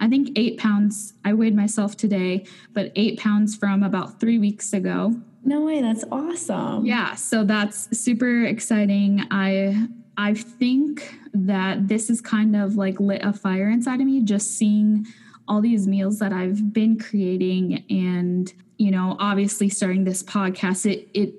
I 0.00 0.08
think 0.08 0.30
eight 0.34 0.58
pounds. 0.58 1.12
I 1.26 1.34
weighed 1.34 1.54
myself 1.54 1.94
today, 1.94 2.46
but 2.72 2.90
eight 2.96 3.18
pounds 3.20 3.54
from 3.54 3.82
about 3.82 4.18
three 4.18 4.38
weeks 4.38 4.72
ago. 4.72 5.14
No 5.44 5.60
way, 5.60 5.82
that's 5.82 6.04
awesome. 6.10 6.86
Yeah, 6.86 7.14
so 7.14 7.44
that's 7.44 7.96
super 7.98 8.46
exciting. 8.46 9.26
I 9.30 9.88
I 10.16 10.32
think 10.32 11.18
that 11.34 11.86
this 11.86 12.08
is 12.08 12.22
kind 12.22 12.56
of 12.56 12.76
like 12.76 12.98
lit 12.98 13.22
a 13.22 13.34
fire 13.34 13.68
inside 13.68 14.00
of 14.00 14.06
me 14.06 14.22
just 14.22 14.56
seeing 14.56 15.06
all 15.46 15.60
these 15.60 15.86
meals 15.86 16.18
that 16.20 16.32
I've 16.32 16.72
been 16.72 16.98
creating 16.98 17.84
and 17.90 18.50
you 18.78 18.90
know 18.90 19.16
obviously 19.18 19.68
starting 19.68 20.04
this 20.04 20.22
podcast 20.22 20.90
it 20.90 21.08
it 21.12 21.34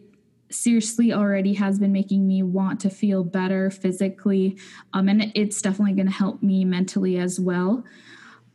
seriously 0.54 1.12
already 1.12 1.54
has 1.54 1.80
been 1.80 1.92
making 1.92 2.28
me 2.28 2.44
want 2.44 2.80
to 2.82 2.90
feel 2.90 3.24
better 3.24 3.70
physically. 3.70 4.58
Um, 4.94 5.10
and 5.10 5.32
it's 5.36 5.62
definitely 5.62 5.94
going 5.94 6.08
to 6.08 6.14
help 6.14 6.44
me 6.44 6.66
mentally 6.66 7.18
as 7.18 7.40
well. 7.40 7.84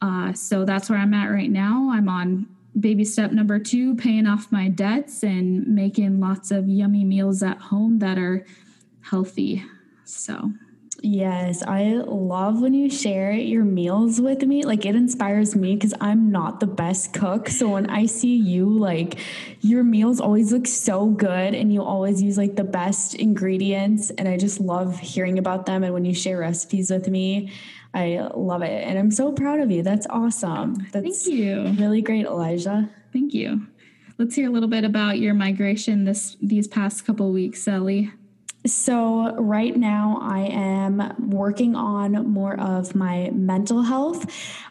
Uh, 0.00 0.32
so 0.32 0.64
that's 0.64 0.88
where 0.88 0.98
I'm 0.98 1.14
at 1.14 1.26
right 1.26 1.50
now. 1.50 1.90
I'm 1.92 2.08
on 2.08 2.46
baby 2.78 3.04
step 3.04 3.32
number 3.32 3.58
two, 3.58 3.96
paying 3.96 4.26
off 4.26 4.52
my 4.52 4.68
debts 4.68 5.22
and 5.22 5.66
making 5.66 6.20
lots 6.20 6.50
of 6.50 6.68
yummy 6.68 7.04
meals 7.04 7.42
at 7.42 7.58
home 7.58 7.98
that 7.98 8.18
are 8.18 8.46
healthy. 9.00 9.64
So 10.04 10.52
Yes, 11.00 11.62
I 11.62 11.92
love 11.94 12.60
when 12.60 12.74
you 12.74 12.90
share 12.90 13.32
your 13.32 13.64
meals 13.64 14.20
with 14.20 14.42
me. 14.42 14.64
Like 14.64 14.84
it 14.84 14.96
inspires 14.96 15.54
me 15.54 15.74
because 15.76 15.94
I'm 16.00 16.32
not 16.32 16.58
the 16.58 16.66
best 16.66 17.12
cook. 17.12 17.48
So 17.48 17.68
when 17.68 17.88
I 17.88 18.06
see 18.06 18.36
you, 18.36 18.68
like 18.68 19.18
your 19.60 19.84
meals 19.84 20.20
always 20.20 20.52
look 20.52 20.66
so 20.66 21.06
good 21.06 21.54
and 21.54 21.72
you 21.72 21.82
always 21.82 22.20
use 22.20 22.36
like 22.36 22.56
the 22.56 22.64
best 22.64 23.14
ingredients. 23.14 24.10
And 24.10 24.28
I 24.28 24.36
just 24.36 24.60
love 24.60 24.98
hearing 24.98 25.38
about 25.38 25.66
them. 25.66 25.84
And 25.84 25.94
when 25.94 26.04
you 26.04 26.14
share 26.14 26.38
recipes 26.38 26.90
with 26.90 27.08
me, 27.08 27.52
I 27.94 28.28
love 28.34 28.62
it. 28.62 28.84
And 28.84 28.98
I'm 28.98 29.12
so 29.12 29.32
proud 29.32 29.60
of 29.60 29.70
you. 29.70 29.82
That's 29.82 30.06
awesome. 30.10 30.86
That's 30.92 31.24
Thank 31.24 31.38
you. 31.38 31.74
Really 31.78 32.02
great, 32.02 32.26
Elijah. 32.26 32.90
Thank 33.12 33.34
you. 33.34 33.68
Let's 34.18 34.34
hear 34.34 34.48
a 34.48 34.52
little 34.52 34.68
bit 34.68 34.84
about 34.84 35.18
your 35.20 35.32
migration 35.32 36.04
this 36.04 36.36
these 36.42 36.66
past 36.66 37.06
couple 37.06 37.30
weeks, 37.32 37.68
Ellie. 37.68 38.10
So, 38.66 39.34
right 39.36 39.74
now, 39.74 40.18
I 40.20 40.40
am 40.40 41.30
working 41.30 41.76
on 41.76 42.28
more 42.28 42.58
of 42.58 42.94
my 42.94 43.30
mental 43.32 43.82
health. 43.82 44.26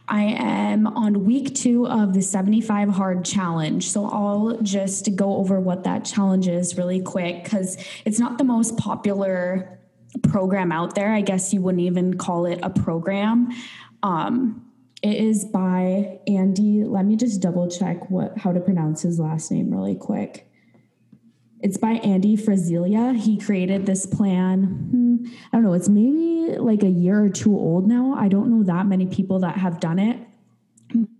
I 0.09 0.23
am 0.23 0.87
on 0.87 1.25
week 1.25 1.55
two 1.55 1.87
of 1.87 2.13
the 2.13 2.21
75 2.21 2.89
Hard 2.89 3.25
Challenge. 3.25 3.87
So, 3.87 4.05
I'll 4.05 4.59
just 4.61 5.15
go 5.15 5.37
over 5.37 5.59
what 5.59 5.85
that 5.85 6.03
challenge 6.03 6.47
is 6.47 6.77
really 6.77 7.01
quick 7.01 7.43
because 7.43 7.77
it's 8.03 8.19
not 8.19 8.37
the 8.37 8.43
most 8.43 8.77
popular 8.77 9.79
program 10.23 10.71
out 10.71 10.95
there. 10.95 11.13
I 11.13 11.21
guess 11.21 11.53
you 11.53 11.61
wouldn't 11.61 11.83
even 11.83 12.17
call 12.17 12.45
it 12.45 12.59
a 12.61 12.69
program. 12.69 13.49
Um, 14.03 14.65
it 15.01 15.15
is 15.15 15.45
by 15.45 16.19
Andy. 16.27 16.83
Let 16.83 17.05
me 17.05 17.15
just 17.15 17.41
double 17.41 17.69
check 17.69 18.09
what 18.09 18.37
how 18.37 18.51
to 18.51 18.59
pronounce 18.59 19.01
his 19.03 19.19
last 19.19 19.51
name 19.51 19.71
really 19.71 19.95
quick. 19.95 20.46
It's 21.59 21.77
by 21.77 21.93
Andy 21.93 22.37
Frisella. 22.37 23.15
He 23.15 23.37
created 23.37 23.85
this 23.85 24.05
plan. 24.05 24.63
Hmm, 24.63 25.15
I 25.51 25.57
don't 25.57 25.63
know, 25.63 25.73
it's 25.73 25.89
maybe 25.89 26.57
like 26.57 26.83
a 26.83 26.89
year 26.89 27.23
or 27.23 27.29
two 27.29 27.55
old 27.55 27.87
now. 27.87 28.13
I 28.13 28.27
don't 28.27 28.49
know 28.49 28.63
that 28.63 28.85
many 28.85 29.07
people 29.07 29.39
that 29.39 29.57
have 29.57 29.79
done 29.79 29.99
it. 29.99 30.19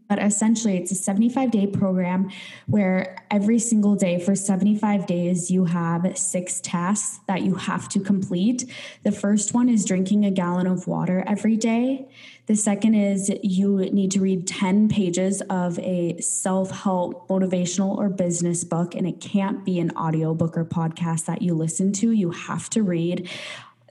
But 0.08 0.22
essentially, 0.22 0.78
it's 0.78 0.92
a 0.92 0.96
75 0.96 1.52
day 1.52 1.68
program 1.68 2.30
where 2.66 3.18
every 3.30 3.60
single 3.60 3.96
day 3.96 4.20
for 4.20 4.36
75 4.36 5.06
days, 5.06 5.52
you 5.52 5.66
have 5.66 6.18
six 6.18 6.62
tasks 6.62 7.20
that 7.28 7.42
you 7.42 7.56
have 7.56 7.90
to 7.90 8.00
complete. 8.00 8.72
The 9.04 9.12
first 9.12 9.54
one 9.54 9.70
is 9.70 9.86
drinking 9.86 10.26
a 10.26 10.32
gallon 10.32 10.68
of 10.68 10.88
water 10.88 11.24
every 11.28 11.58
day. 11.58 12.08
The 12.48 12.56
second 12.56 12.96
is 12.96 13.30
you 13.44 13.78
need 13.92 14.12
to 14.12 14.22
read 14.22 14.48
10 14.48 14.88
pages 14.88 15.42
of 15.50 15.78
a 15.80 16.18
self 16.22 16.72
help, 16.72 17.28
motivational, 17.28 17.98
or 17.98 18.08
business 18.08 18.64
book, 18.64 18.96
and 18.96 19.06
it 19.06 19.20
can't 19.20 19.66
be 19.66 19.80
an 19.80 19.92
audiobook 19.98 20.58
or 20.58 20.64
podcast 20.64 21.26
that 21.26 21.42
you 21.42 21.54
listen 21.54 21.92
to. 21.94 22.12
You 22.12 22.32
have 22.32 22.70
to 22.70 22.84
read. 22.84 23.30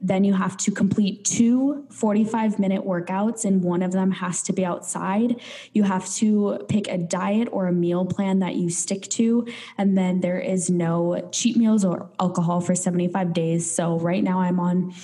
Then 0.00 0.24
you 0.24 0.34
have 0.34 0.56
to 0.58 0.70
complete 0.70 1.24
two 1.24 1.86
45 1.90 2.58
minute 2.58 2.84
workouts, 2.84 3.44
and 3.44 3.62
one 3.62 3.82
of 3.82 3.92
them 3.92 4.10
has 4.12 4.42
to 4.44 4.52
be 4.52 4.64
outside. 4.64 5.40
You 5.72 5.84
have 5.84 6.08
to 6.16 6.64
pick 6.68 6.88
a 6.88 6.98
diet 6.98 7.48
or 7.50 7.66
a 7.66 7.72
meal 7.72 8.04
plan 8.04 8.40
that 8.40 8.56
you 8.56 8.68
stick 8.68 9.02
to. 9.10 9.46
And 9.78 9.96
then 9.96 10.20
there 10.20 10.38
is 10.38 10.68
no 10.68 11.28
cheat 11.32 11.56
meals 11.56 11.84
or 11.84 12.10
alcohol 12.20 12.60
for 12.60 12.74
75 12.74 13.32
days. 13.32 13.70
So 13.70 13.98
right 13.98 14.22
now 14.22 14.40
I'm 14.40 14.60
on 14.60 14.94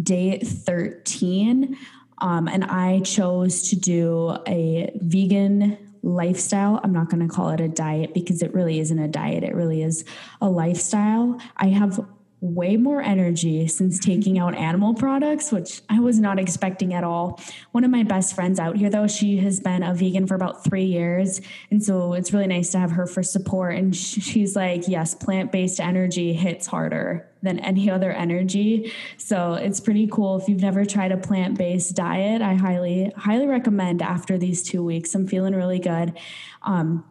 day 0.00 0.38
13. 0.38 1.76
Um, 2.18 2.46
and 2.46 2.64
I 2.64 3.00
chose 3.00 3.70
to 3.70 3.76
do 3.76 4.36
a 4.46 4.92
vegan 5.00 5.78
lifestyle. 6.02 6.80
I'm 6.82 6.92
not 6.92 7.10
going 7.10 7.26
to 7.26 7.32
call 7.32 7.50
it 7.50 7.60
a 7.60 7.68
diet 7.68 8.14
because 8.14 8.42
it 8.42 8.52
really 8.54 8.80
isn't 8.80 8.98
a 8.98 9.08
diet, 9.08 9.44
it 9.44 9.54
really 9.54 9.82
is 9.82 10.04
a 10.40 10.48
lifestyle. 10.48 11.40
I 11.56 11.68
have 11.68 12.04
way 12.42 12.76
more 12.76 13.00
energy 13.00 13.68
since 13.68 14.00
taking 14.00 14.36
out 14.36 14.52
animal 14.56 14.94
products, 14.94 15.52
which 15.52 15.80
I 15.88 16.00
was 16.00 16.18
not 16.18 16.40
expecting 16.40 16.92
at 16.92 17.04
all. 17.04 17.40
One 17.70 17.84
of 17.84 17.90
my 17.92 18.02
best 18.02 18.34
friends 18.34 18.58
out 18.58 18.76
here, 18.76 18.90
though, 18.90 19.06
she 19.06 19.36
has 19.38 19.60
been 19.60 19.84
a 19.84 19.94
vegan 19.94 20.26
for 20.26 20.34
about 20.34 20.64
three 20.64 20.84
years. 20.84 21.40
And 21.70 21.82
so 21.82 22.14
it's 22.14 22.32
really 22.32 22.48
nice 22.48 22.70
to 22.70 22.80
have 22.80 22.90
her 22.90 23.06
for 23.06 23.22
support. 23.22 23.76
And 23.76 23.94
she's 23.94 24.56
like, 24.56 24.88
yes, 24.88 25.14
plant 25.14 25.52
based 25.52 25.78
energy 25.78 26.32
hits 26.32 26.66
harder 26.66 27.30
than 27.42 27.60
any 27.60 27.88
other 27.88 28.10
energy. 28.10 28.92
So 29.18 29.54
it's 29.54 29.78
pretty 29.78 30.08
cool. 30.08 30.36
If 30.36 30.48
you've 30.48 30.60
never 30.60 30.84
tried 30.84 31.12
a 31.12 31.16
plant 31.16 31.56
based 31.56 31.94
diet, 31.94 32.42
I 32.42 32.54
highly, 32.54 33.12
highly 33.16 33.46
recommend 33.46 34.02
after 34.02 34.36
these 34.36 34.64
two 34.64 34.82
weeks. 34.82 35.14
I'm 35.14 35.28
feeling 35.28 35.54
really 35.54 35.78
good. 35.78 36.18
Um, 36.62 37.04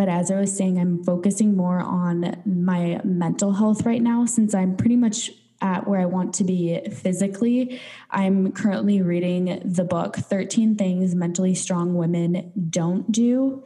but 0.00 0.08
as 0.08 0.30
I 0.30 0.40
was 0.40 0.56
saying, 0.56 0.78
I'm 0.78 1.04
focusing 1.04 1.58
more 1.58 1.78
on 1.78 2.40
my 2.46 3.02
mental 3.04 3.52
health 3.52 3.84
right 3.84 4.00
now 4.00 4.24
since 4.24 4.54
I'm 4.54 4.74
pretty 4.74 4.96
much 4.96 5.30
at 5.60 5.86
where 5.86 6.00
I 6.00 6.06
want 6.06 6.32
to 6.36 6.44
be 6.44 6.80
physically. 6.88 7.78
I'm 8.10 8.50
currently 8.52 9.02
reading 9.02 9.60
the 9.62 9.84
book 9.84 10.16
13 10.16 10.76
Things 10.76 11.14
Mentally 11.14 11.54
Strong 11.54 11.96
Women 11.96 12.50
Don't 12.70 13.12
Do. 13.12 13.62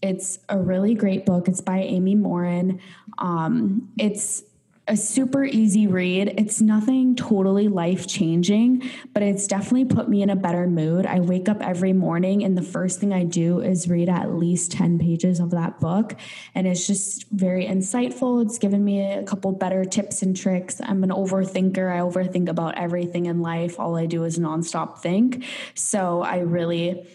It's 0.00 0.38
a 0.48 0.56
really 0.56 0.94
great 0.94 1.26
book. 1.26 1.48
It's 1.48 1.60
by 1.60 1.78
Amy 1.78 2.14
Morin. 2.14 2.78
Um, 3.18 3.92
it's 3.98 4.44
a 4.92 4.96
super 4.96 5.42
easy 5.42 5.86
read. 5.86 6.34
It's 6.36 6.60
nothing 6.60 7.16
totally 7.16 7.66
life 7.66 8.06
changing, 8.06 8.90
but 9.14 9.22
it's 9.22 9.46
definitely 9.46 9.86
put 9.86 10.06
me 10.06 10.20
in 10.20 10.28
a 10.28 10.36
better 10.36 10.66
mood. 10.66 11.06
I 11.06 11.20
wake 11.20 11.48
up 11.48 11.62
every 11.62 11.94
morning 11.94 12.44
and 12.44 12.58
the 12.58 12.62
first 12.62 13.00
thing 13.00 13.10
I 13.10 13.24
do 13.24 13.60
is 13.60 13.88
read 13.88 14.10
at 14.10 14.34
least 14.34 14.70
10 14.72 14.98
pages 14.98 15.40
of 15.40 15.52
that 15.52 15.80
book. 15.80 16.14
And 16.54 16.66
it's 16.66 16.86
just 16.86 17.26
very 17.30 17.64
insightful. 17.64 18.44
It's 18.44 18.58
given 18.58 18.84
me 18.84 19.00
a 19.00 19.22
couple 19.22 19.50
better 19.52 19.82
tips 19.86 20.20
and 20.20 20.36
tricks. 20.36 20.78
I'm 20.84 21.02
an 21.04 21.10
overthinker. 21.10 21.90
I 21.90 22.00
overthink 22.00 22.50
about 22.50 22.76
everything 22.76 23.24
in 23.24 23.40
life. 23.40 23.80
All 23.80 23.96
I 23.96 24.04
do 24.04 24.24
is 24.24 24.38
nonstop 24.38 24.98
think. 24.98 25.46
So 25.74 26.20
I 26.20 26.40
really 26.40 27.08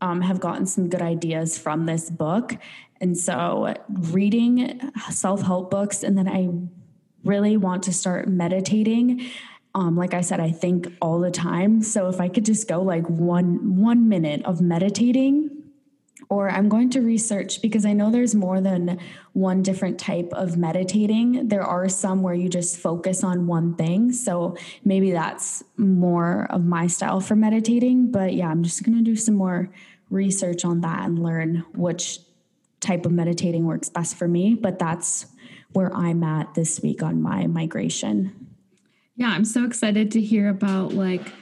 um, 0.00 0.20
have 0.20 0.38
gotten 0.38 0.66
some 0.66 0.88
good 0.88 1.02
ideas 1.02 1.58
from 1.58 1.86
this 1.86 2.10
book. 2.10 2.56
And 3.00 3.18
so 3.18 3.74
reading 3.90 4.92
self 5.10 5.42
help 5.42 5.72
books, 5.72 6.04
and 6.04 6.16
then 6.16 6.28
I 6.28 6.48
really 7.24 7.56
want 7.56 7.82
to 7.84 7.92
start 7.92 8.28
meditating 8.28 9.26
um, 9.76 9.96
like 9.96 10.14
I 10.14 10.20
said, 10.20 10.38
I 10.38 10.52
think 10.52 10.86
all 11.02 11.18
the 11.18 11.32
time. 11.32 11.82
So 11.82 12.08
if 12.08 12.20
I 12.20 12.28
could 12.28 12.44
just 12.44 12.68
go 12.68 12.80
like 12.80 13.08
one 13.08 13.76
one 13.76 14.08
minute 14.08 14.44
of 14.44 14.60
meditating, 14.60 15.50
or 16.28 16.48
I'm 16.48 16.68
going 16.68 16.90
to 16.90 17.00
research 17.00 17.60
because 17.60 17.84
I 17.84 17.92
know 17.92 18.10
there's 18.10 18.34
more 18.34 18.60
than 18.60 18.98
one 19.32 19.62
different 19.62 19.98
type 19.98 20.32
of 20.32 20.56
meditating. 20.56 21.48
There 21.48 21.62
are 21.62 21.88
some 21.88 22.22
where 22.22 22.34
you 22.34 22.48
just 22.48 22.78
focus 22.78 23.24
on 23.24 23.46
one 23.46 23.74
thing. 23.74 24.12
So 24.12 24.56
maybe 24.84 25.10
that's 25.10 25.64
more 25.76 26.46
of 26.50 26.64
my 26.64 26.86
style 26.86 27.20
for 27.20 27.34
meditating. 27.34 28.10
But 28.12 28.34
yeah, 28.34 28.48
I'm 28.48 28.62
just 28.62 28.84
going 28.84 28.96
to 28.96 29.04
do 29.04 29.16
some 29.16 29.34
more 29.34 29.70
research 30.08 30.64
on 30.64 30.80
that 30.82 31.04
and 31.04 31.18
learn 31.18 31.64
which 31.74 32.20
type 32.80 33.06
of 33.06 33.12
meditating 33.12 33.64
works 33.64 33.88
best 33.88 34.16
for 34.16 34.28
me. 34.28 34.54
But 34.54 34.78
that's 34.78 35.26
where 35.74 35.94
I'm 35.94 36.22
at 36.22 36.54
this 36.54 36.80
week 36.80 37.02
on 37.02 37.20
my 37.20 37.46
migration. 37.46 38.32
Yeah, 39.16 39.28
I'm 39.28 39.44
so 39.44 39.64
excited 39.64 40.10
to 40.12 40.20
hear 40.20 40.48
about 40.48 40.94
like, 40.94 41.32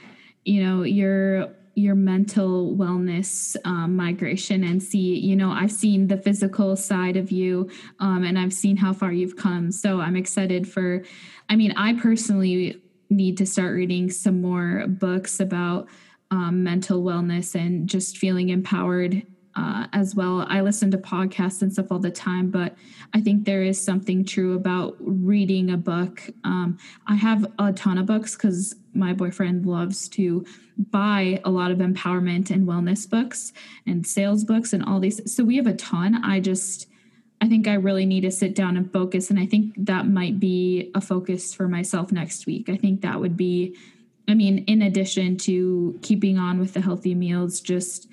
you 0.43 0.63
know, 0.63 0.83
your 0.83 1.49
your 1.75 1.95
mental 1.95 2.75
wellness 2.75 3.55
um, 3.65 3.95
migration 3.95 4.63
and 4.63 4.83
see 4.83 5.17
you 5.17 5.35
know 5.35 5.49
i've 5.49 5.71
seen 5.71 6.07
the 6.07 6.17
physical 6.17 6.75
side 6.75 7.17
of 7.17 7.31
you 7.31 7.67
um, 7.99 8.23
and 8.23 8.37
i've 8.37 8.53
seen 8.53 8.77
how 8.77 8.93
far 8.93 9.11
you've 9.11 9.35
come 9.35 9.71
so 9.71 9.99
i'm 9.99 10.15
excited 10.15 10.67
for 10.67 11.01
i 11.49 11.55
mean 11.55 11.71
i 11.75 11.91
personally 11.93 12.79
need 13.09 13.37
to 13.37 13.45
start 13.45 13.73
reading 13.73 14.09
some 14.09 14.39
more 14.39 14.85
books 14.87 15.39
about 15.39 15.87
um, 16.29 16.63
mental 16.63 17.01
wellness 17.01 17.55
and 17.55 17.89
just 17.89 18.17
feeling 18.17 18.49
empowered 18.49 19.25
uh, 19.55 19.87
as 19.93 20.15
well. 20.15 20.45
I 20.49 20.61
listen 20.61 20.91
to 20.91 20.97
podcasts 20.97 21.61
and 21.61 21.71
stuff 21.71 21.91
all 21.91 21.99
the 21.99 22.11
time, 22.11 22.49
but 22.49 22.75
I 23.13 23.21
think 23.21 23.45
there 23.45 23.63
is 23.63 23.79
something 23.79 24.25
true 24.25 24.55
about 24.55 24.95
reading 24.99 25.69
a 25.69 25.77
book. 25.77 26.23
Um, 26.43 26.77
I 27.07 27.15
have 27.15 27.45
a 27.59 27.71
ton 27.73 27.97
of 27.97 28.05
books 28.05 28.35
because 28.35 28.75
my 28.93 29.13
boyfriend 29.13 29.65
loves 29.65 30.07
to 30.09 30.45
buy 30.77 31.39
a 31.45 31.49
lot 31.49 31.71
of 31.71 31.77
empowerment 31.79 32.49
and 32.49 32.67
wellness 32.67 33.07
books 33.09 33.53
and 33.85 34.05
sales 34.05 34.43
books 34.43 34.73
and 34.73 34.83
all 34.83 34.99
these. 34.99 35.33
So 35.33 35.43
we 35.43 35.57
have 35.57 35.67
a 35.67 35.75
ton. 35.75 36.23
I 36.23 36.39
just, 36.39 36.87
I 37.41 37.47
think 37.47 37.67
I 37.67 37.75
really 37.75 38.05
need 38.05 38.21
to 38.21 38.31
sit 38.31 38.55
down 38.55 38.77
and 38.77 38.91
focus. 38.91 39.29
And 39.29 39.39
I 39.39 39.45
think 39.45 39.73
that 39.77 40.07
might 40.07 40.39
be 40.39 40.91
a 40.95 41.01
focus 41.01 41.53
for 41.53 41.67
myself 41.67 42.11
next 42.11 42.45
week. 42.45 42.69
I 42.69 42.77
think 42.77 43.01
that 43.01 43.19
would 43.19 43.37
be, 43.37 43.75
I 44.27 44.33
mean, 44.33 44.59
in 44.65 44.81
addition 44.81 45.37
to 45.39 45.99
keeping 46.01 46.37
on 46.37 46.59
with 46.59 46.73
the 46.73 46.81
healthy 46.81 47.13
meals, 47.13 47.61
just 47.61 48.07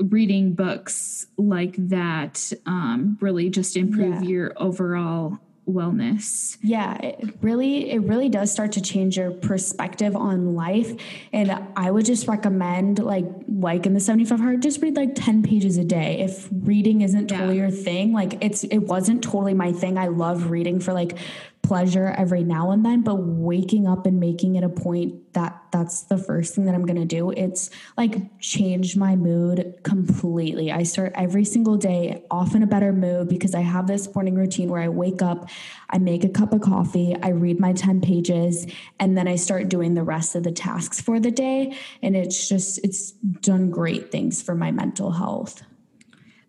reading 0.00 0.54
books 0.54 1.26
like 1.36 1.74
that 1.88 2.52
um, 2.66 3.18
really 3.20 3.50
just 3.50 3.76
improve 3.76 4.22
yeah. 4.22 4.28
your 4.28 4.52
overall 4.56 5.38
wellness 5.68 6.58
yeah 6.62 6.96
it 6.98 7.34
really 7.42 7.90
it 7.90 7.98
really 8.02 8.28
does 8.28 8.52
start 8.52 8.70
to 8.70 8.80
change 8.80 9.16
your 9.16 9.32
perspective 9.32 10.14
on 10.14 10.54
life 10.54 10.92
and 11.32 11.50
i 11.76 11.90
would 11.90 12.06
just 12.06 12.28
recommend 12.28 13.00
like 13.00 13.24
like 13.48 13.84
in 13.84 13.92
the 13.92 13.98
75 13.98 14.38
hard 14.38 14.62
just 14.62 14.80
read 14.80 14.94
like 14.94 15.16
10 15.16 15.42
pages 15.42 15.76
a 15.76 15.82
day 15.82 16.20
if 16.20 16.48
reading 16.52 17.00
isn't 17.00 17.26
totally 17.26 17.56
yeah. 17.56 17.62
your 17.62 17.70
thing 17.72 18.12
like 18.12 18.38
it's 18.44 18.62
it 18.62 18.78
wasn't 18.78 19.24
totally 19.24 19.54
my 19.54 19.72
thing 19.72 19.98
i 19.98 20.06
love 20.06 20.52
reading 20.52 20.78
for 20.78 20.92
like 20.92 21.18
pleasure 21.66 22.14
every 22.16 22.44
now 22.44 22.70
and 22.70 22.84
then, 22.84 23.02
but 23.02 23.16
waking 23.16 23.88
up 23.88 24.06
and 24.06 24.20
making 24.20 24.54
it 24.54 24.62
a 24.62 24.68
point 24.68 25.32
that 25.32 25.60
that's 25.72 26.02
the 26.04 26.16
first 26.16 26.54
thing 26.54 26.64
that 26.66 26.74
I'm 26.74 26.86
going 26.86 27.00
to 27.00 27.04
do. 27.04 27.30
It's 27.30 27.70
like 27.96 28.38
changed 28.40 28.96
my 28.96 29.16
mood 29.16 29.74
completely. 29.82 30.70
I 30.70 30.84
start 30.84 31.12
every 31.16 31.44
single 31.44 31.76
day 31.76 32.24
off 32.30 32.54
in 32.54 32.62
a 32.62 32.66
better 32.66 32.92
mood 32.92 33.28
because 33.28 33.54
I 33.54 33.60
have 33.60 33.88
this 33.88 34.14
morning 34.14 34.36
routine 34.36 34.68
where 34.68 34.80
I 34.80 34.88
wake 34.88 35.22
up, 35.22 35.50
I 35.90 35.98
make 35.98 36.22
a 36.22 36.28
cup 36.28 36.52
of 36.52 36.60
coffee, 36.60 37.16
I 37.20 37.30
read 37.30 37.58
my 37.58 37.72
10 37.72 38.00
pages, 38.00 38.66
and 39.00 39.18
then 39.18 39.26
I 39.26 39.34
start 39.34 39.68
doing 39.68 39.94
the 39.94 40.04
rest 40.04 40.36
of 40.36 40.44
the 40.44 40.52
tasks 40.52 41.00
for 41.00 41.18
the 41.18 41.32
day. 41.32 41.76
And 42.00 42.16
it's 42.16 42.48
just, 42.48 42.78
it's 42.84 43.10
done 43.10 43.70
great 43.70 44.12
things 44.12 44.40
for 44.40 44.54
my 44.54 44.70
mental 44.70 45.10
health. 45.10 45.62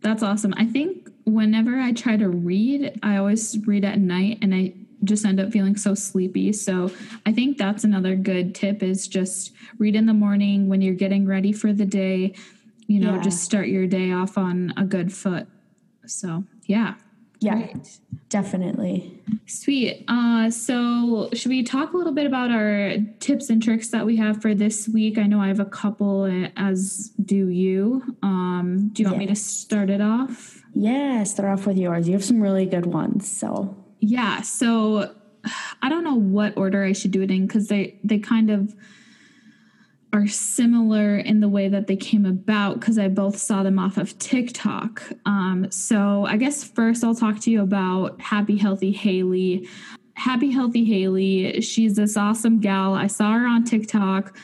That's 0.01 0.21
awesome. 0.21 0.53
I 0.57 0.65
think 0.65 1.09
whenever 1.25 1.79
I 1.79 1.91
try 1.91 2.17
to 2.17 2.29
read, 2.29 2.99
I 3.01 3.17
always 3.17 3.57
read 3.65 3.83
at 3.83 3.99
night 3.99 4.37
and 4.41 4.53
I 4.53 4.73
just 5.03 5.25
end 5.25 5.39
up 5.39 5.51
feeling 5.51 5.75
so 5.75 5.93
sleepy. 5.93 6.51
So 6.53 6.91
I 7.25 7.31
think 7.31 7.57
that's 7.57 7.83
another 7.83 8.15
good 8.15 8.55
tip 8.55 8.81
is 8.83 9.07
just 9.07 9.53
read 9.77 9.95
in 9.95 10.05
the 10.05 10.13
morning 10.13 10.67
when 10.69 10.81
you're 10.81 10.95
getting 10.95 11.25
ready 11.25 11.51
for 11.51 11.73
the 11.73 11.85
day, 11.85 12.33
you 12.87 12.99
know, 12.99 13.15
yeah. 13.15 13.21
just 13.21 13.43
start 13.43 13.67
your 13.67 13.87
day 13.87 14.11
off 14.11 14.37
on 14.37 14.73
a 14.77 14.83
good 14.83 15.13
foot. 15.13 15.47
So, 16.05 16.43
yeah. 16.65 16.95
Yeah, 17.39 17.67
definitely. 18.29 19.21
Sweet. 19.45 20.05
Uh, 20.07 20.49
so, 20.49 21.29
should 21.33 21.49
we 21.49 21.61
talk 21.61 21.93
a 21.93 21.97
little 21.97 22.13
bit 22.13 22.25
about 22.25 22.49
our 22.49 22.95
tips 23.19 23.51
and 23.51 23.61
tricks 23.61 23.89
that 23.89 24.07
we 24.07 24.15
have 24.15 24.41
for 24.41 24.55
this 24.55 24.87
week? 24.87 25.19
I 25.19 25.27
know 25.27 25.39
I 25.39 25.47
have 25.47 25.59
a 25.59 25.65
couple, 25.65 26.23
uh, 26.23 26.49
as 26.57 27.11
do 27.23 27.49
you. 27.49 28.15
Um, 28.23 28.89
do 28.91 29.03
you 29.03 29.09
want 29.09 29.21
yes. 29.21 29.27
me 29.29 29.35
to 29.35 29.39
start 29.39 29.91
it 29.91 30.01
off? 30.01 30.63
Yeah, 30.73 31.23
start 31.25 31.59
off 31.59 31.67
with 31.67 31.77
yours. 31.77 32.07
You 32.07 32.13
have 32.13 32.23
some 32.23 32.41
really 32.41 32.65
good 32.65 32.87
ones. 32.87 33.29
So, 33.31 33.77
yeah. 33.99 34.41
So 34.41 35.15
I 35.81 35.89
don't 35.89 36.03
know 36.03 36.15
what 36.15 36.57
order 36.57 36.83
I 36.83 36.93
should 36.93 37.11
do 37.11 37.21
it 37.21 37.31
in 37.31 37.47
because 37.47 37.67
they 37.67 37.99
they 38.03 38.19
kind 38.19 38.49
of 38.49 38.75
are 40.13 40.27
similar 40.27 41.17
in 41.17 41.41
the 41.41 41.49
way 41.49 41.67
that 41.67 41.87
they 41.87 41.95
came 41.95 42.25
about 42.25 42.79
because 42.79 42.97
I 42.97 43.07
both 43.09 43.37
saw 43.37 43.61
them 43.63 43.77
off 43.77 43.97
of 43.97 44.17
TikTok. 44.19 45.03
Um, 45.25 45.67
so 45.69 46.25
I 46.25 46.37
guess 46.37 46.63
first 46.63 47.03
I'll 47.03 47.13
talk 47.13 47.39
to 47.41 47.51
you 47.51 47.61
about 47.61 48.19
Happy 48.21 48.57
Healthy 48.57 48.93
Haley. 48.93 49.67
Happy 50.15 50.49
Healthy 50.49 50.85
Haley, 50.85 51.61
she's 51.61 51.95
this 51.95 52.17
awesome 52.17 52.59
gal. 52.59 52.95
I 52.95 53.07
saw 53.07 53.33
her 53.33 53.45
on 53.45 53.65
TikTok. 53.65 54.35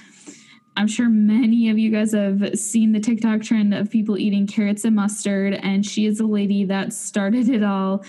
I'm 0.76 0.88
sure 0.88 1.08
many 1.10 1.70
of 1.70 1.78
you 1.78 1.92
guys 1.92 2.13
have 2.13 2.58
seen 2.60 2.92
the 2.92 3.00
TikTok 3.00 3.42
trend 3.42 3.74
of 3.74 3.89
people 3.89 4.18
eating 4.18 4.48
carrots 4.48 4.86
and 4.86 4.96
mustard, 4.96 5.54
and 5.54 5.86
she 5.86 6.06
is 6.06 6.20
a 6.20 6.26
lady 6.26 6.66
that 6.66 6.94
started 6.94 7.50
it 7.50 7.63
all. 7.63 8.04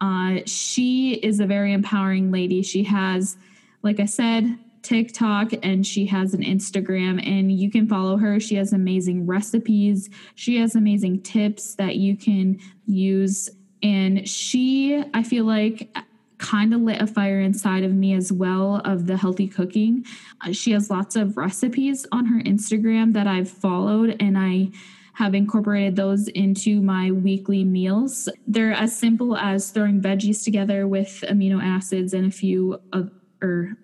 Uh, 0.00 0.40
she 0.46 1.14
is 1.14 1.40
a 1.40 1.46
very 1.46 1.72
empowering 1.72 2.30
lady. 2.30 2.62
She 2.62 2.84
has, 2.84 3.36
like 3.82 4.00
I 4.00 4.04
said, 4.04 4.58
TikTok 4.82 5.52
and 5.62 5.84
she 5.84 6.06
has 6.06 6.32
an 6.32 6.42
Instagram, 6.42 7.26
and 7.26 7.50
you 7.50 7.70
can 7.70 7.88
follow 7.88 8.16
her. 8.18 8.38
She 8.38 8.54
has 8.54 8.72
amazing 8.72 9.26
recipes, 9.26 10.08
she 10.34 10.58
has 10.58 10.76
amazing 10.76 11.22
tips 11.22 11.74
that 11.74 11.96
you 11.96 12.16
can 12.16 12.60
use. 12.86 13.50
And 13.82 14.28
she, 14.28 15.02
I 15.12 15.22
feel 15.22 15.44
like, 15.44 15.94
kind 16.38 16.74
of 16.74 16.82
lit 16.82 17.00
a 17.00 17.06
fire 17.06 17.40
inside 17.40 17.82
of 17.82 17.92
me 17.92 18.12
as 18.12 18.30
well 18.30 18.82
of 18.84 19.06
the 19.06 19.16
healthy 19.16 19.48
cooking. 19.48 20.04
Uh, 20.42 20.52
she 20.52 20.72
has 20.72 20.90
lots 20.90 21.16
of 21.16 21.36
recipes 21.36 22.06
on 22.12 22.26
her 22.26 22.40
Instagram 22.42 23.12
that 23.14 23.26
I've 23.26 23.50
followed, 23.50 24.16
and 24.20 24.36
I 24.36 24.70
have 25.16 25.34
incorporated 25.34 25.96
those 25.96 26.28
into 26.28 26.82
my 26.82 27.10
weekly 27.10 27.64
meals. 27.64 28.28
They're 28.46 28.74
as 28.74 28.94
simple 28.94 29.34
as 29.34 29.70
throwing 29.70 30.02
veggies 30.02 30.44
together 30.44 30.86
with 30.86 31.24
amino 31.26 31.58
acids 31.62 32.12
and 32.12 32.26
a 32.26 32.30
few 32.30 32.78
of, 32.92 33.10
or 33.40 33.78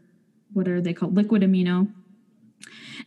what 0.52 0.68
are 0.68 0.82
they 0.82 0.92
called? 0.92 1.16
Liquid 1.16 1.40
amino. 1.40 1.90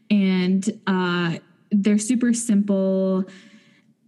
And 0.10 0.68
uh, 0.88 1.38
they're 1.70 2.00
super 2.00 2.34
simple 2.34 3.26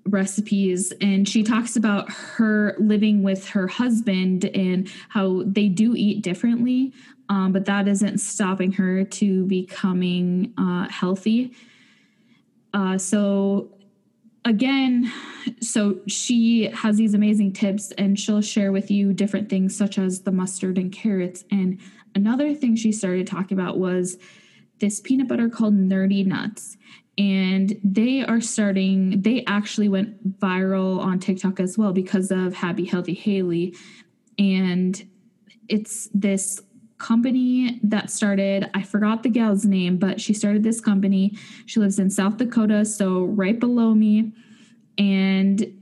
recipes 0.07 0.91
and 0.99 1.29
she 1.29 1.43
talks 1.43 1.75
about 1.75 2.11
her 2.11 2.75
living 2.79 3.21
with 3.21 3.49
her 3.49 3.67
husband 3.67 4.45
and 4.45 4.89
how 5.09 5.43
they 5.45 5.67
do 5.67 5.93
eat 5.95 6.23
differently 6.23 6.93
um, 7.29 7.51
but 7.51 7.65
that 7.65 7.89
isn't 7.89 8.19
stopping 8.19 8.71
her 8.71 9.03
to 9.03 9.43
becoming 9.47 10.53
uh, 10.57 10.87
healthy 10.87 11.53
uh, 12.73 12.97
so 12.97 13.76
again 14.47 15.11
so 15.61 15.99
she 16.07 16.69
has 16.73 16.97
these 16.97 17.13
amazing 17.13 17.53
tips 17.53 17.91
and 17.97 18.19
she'll 18.19 18.41
share 18.41 18.71
with 18.71 18.91
you 18.91 19.13
different 19.13 19.49
things 19.49 19.75
such 19.77 19.97
as 19.97 20.21
the 20.21 20.31
mustard 20.31 20.77
and 20.77 20.91
carrots. 20.91 21.43
And 21.51 21.79
another 22.15 22.53
thing 22.53 22.75
she 22.75 22.91
started 22.91 23.27
talking 23.27 23.57
about 23.57 23.77
was 23.77 24.17
this 24.79 24.99
peanut 24.99 25.27
butter 25.27 25.49
called 25.49 25.75
nerdy 25.75 26.25
nuts. 26.25 26.77
And 27.17 27.79
they 27.83 28.23
are 28.23 28.41
starting 28.41 29.21
they 29.21 29.43
actually 29.45 29.89
went 29.89 30.39
viral 30.39 30.99
on 30.99 31.19
tiktok 31.19 31.59
as 31.59 31.77
well 31.77 31.91
because 31.91 32.29
of 32.29 32.53
happy 32.53 32.85
healthy 32.85 33.15
haley. 33.15 33.75
And 34.37 35.03
it's 35.67 36.09
this 36.13 36.61
company 36.97 37.79
that 37.83 38.09
started 38.09 38.69
i 38.73 38.81
forgot 38.81 39.21
the 39.21 39.29
gal's 39.29 39.65
name 39.65 39.97
but 39.97 40.19
she 40.19 40.33
started 40.33 40.63
this 40.63 40.81
company. 40.81 41.37
She 41.65 41.79
lives 41.79 41.99
in 41.99 42.09
south 42.09 42.37
dakota 42.37 42.85
so 42.85 43.25
right 43.25 43.59
below 43.59 43.93
me. 43.93 44.31
And 44.97 45.73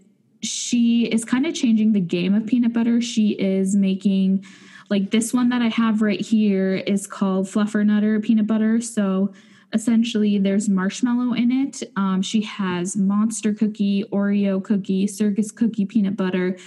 she 0.41 1.05
is 1.05 1.23
kind 1.25 1.45
of 1.45 1.53
changing 1.53 1.93
the 1.93 2.01
game 2.01 2.33
of 2.35 2.45
peanut 2.45 2.73
butter. 2.73 3.01
She 3.01 3.29
is 3.31 3.75
making 3.75 4.45
like 4.89 5.09
this 5.09 5.33
one 5.33 5.49
that 5.49 5.61
i 5.61 5.67
have 5.67 6.01
right 6.01 6.21
here 6.21 6.75
is 6.75 7.07
called 7.07 7.47
Fluffer 7.47 7.85
Nutter 7.85 8.19
peanut 8.19 8.45
butter. 8.45 8.81
So 8.81 9.33
essentially 9.73 10.37
there's 10.37 10.69
marshmallow 10.69 11.33
in 11.33 11.51
it. 11.51 11.83
Um, 11.95 12.21
she 12.21 12.41
has 12.41 12.95
monster 12.95 13.53
cookie, 13.53 14.05
Oreo 14.11 14.63
cookie, 14.63 15.07
circus 15.07 15.51
cookie, 15.51 15.85
peanut 15.85 16.15
butter, 16.15 16.57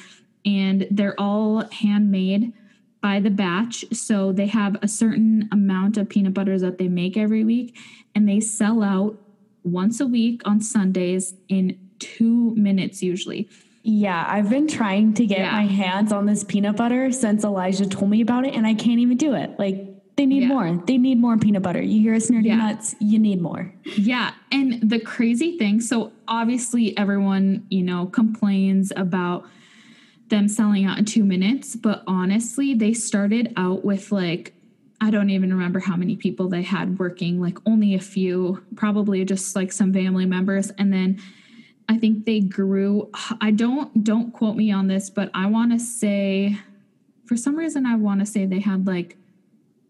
and 0.45 0.87
they're 0.91 1.19
all 1.19 1.65
handmade 1.71 2.53
by 3.01 3.21
the 3.21 3.31
batch. 3.31 3.85
So 3.93 4.33
they 4.33 4.47
have 4.47 4.77
a 4.83 4.89
certain 4.89 5.49
amount 5.53 5.97
of 5.97 6.09
peanut 6.09 6.35
butters 6.35 6.63
that 6.63 6.79
they 6.79 6.89
make 6.89 7.17
every 7.17 7.45
week, 7.45 7.77
and 8.15 8.29
they 8.29 8.41
sell 8.41 8.83
out 8.83 9.19
once 9.65 10.01
a 10.01 10.07
week 10.07 10.43
on 10.45 10.61
Sundays 10.61 11.35
in 11.49 11.79
two 11.99 12.55
minutes 12.55 13.03
usually. 13.03 13.49
Yeah, 13.83 14.25
I've 14.29 14.51
been 14.51 14.69
trying 14.69 15.15
to 15.15 15.27
get 15.27 15.39
yeah. 15.39 15.53
my 15.53 15.67
hands 15.67 16.13
on 16.13 16.27
this 16.27 16.45
peanut 16.45 16.77
butter 16.77 17.11
since 17.11 17.45
Elijah 17.45 17.87
told 17.87 18.11
me 18.11 18.21
about 18.21 18.47
it, 18.47 18.55
and 18.55 18.67
I 18.67 18.75
can't 18.75 19.01
even 19.01 19.17
do 19.17 19.35
it. 19.35 19.59
Like, 19.59 19.85
they 20.17 20.27
need 20.27 20.43
yeah. 20.43 20.49
more. 20.49 20.83
They 20.85 20.99
need 20.99 21.21
more 21.21 21.39
peanut 21.39 21.63
butter. 21.63 21.81
You 21.81 22.03
hear 22.03 22.15
us 22.15 22.29
nerdy 22.29 22.47
yeah. 22.47 22.57
nuts, 22.57 22.97
you 22.99 23.21
need 23.21 23.41
more. 23.41 23.73
Yeah. 23.97 24.33
And 24.51 24.91
the 24.91 24.99
crazy 24.99 25.57
thing, 25.57 25.81
so 25.81 26.13
obviously 26.27 26.97
everyone, 26.99 27.67
you 27.71 27.83
know, 27.85 28.07
complains 28.07 28.93
about 28.97 29.47
them 30.29 30.49
selling 30.49 30.85
out 30.85 30.99
in 30.99 31.05
two 31.05 31.25
minutes, 31.25 31.77
but 31.77 32.03
honestly, 32.07 32.75
they 32.75 32.93
started 32.93 33.53
out 33.57 33.85
with 33.85 34.13
like 34.13 34.55
I 35.01 35.11
don't 35.11 35.31
even 35.31 35.53
remember 35.53 35.79
how 35.79 35.97
many 35.97 36.17
people 36.17 36.49
they 36.49 36.63
had 36.63 36.99
working, 36.99 37.41
like 37.41 37.59
only 37.67 37.95
a 37.95 38.01
few, 38.01 38.65
probably 38.75 39.25
just 39.25 39.55
like 39.55 39.71
some 39.71 39.93
family 39.93 40.27
members. 40.27 40.71
And 40.71 40.93
then 40.93 41.23
I 41.89 41.99
think 41.99 42.25
they 42.25 42.41
grew. 42.41 43.11
I 43.41 43.51
don't 43.51 44.03
don't 44.03 44.33
quote 44.33 44.57
me 44.57 44.73
on 44.73 44.89
this, 44.89 45.11
but 45.11 45.31
I 45.35 45.47
want 45.47 45.73
to 45.73 45.79
say 45.79 46.59
for 47.27 47.37
some 47.37 47.57
reason 47.57 47.87
I 47.87 47.97
want 47.97 48.21
to 48.21 48.27
say 48.27 48.47
they 48.47 48.61
had 48.61 48.87
like 48.87 49.17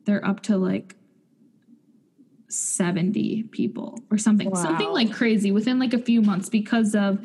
they're 0.05 0.24
up 0.24 0.40
to 0.44 0.57
like 0.57 0.94
70 2.48 3.44
people 3.44 4.01
or 4.11 4.16
something 4.16 4.51
wow. 4.51 4.62
something 4.62 4.90
like 4.90 5.12
crazy 5.12 5.53
within 5.53 5.79
like 5.79 5.92
a 5.92 5.98
few 5.98 6.22
months 6.22 6.48
because 6.48 6.94
of 6.94 7.18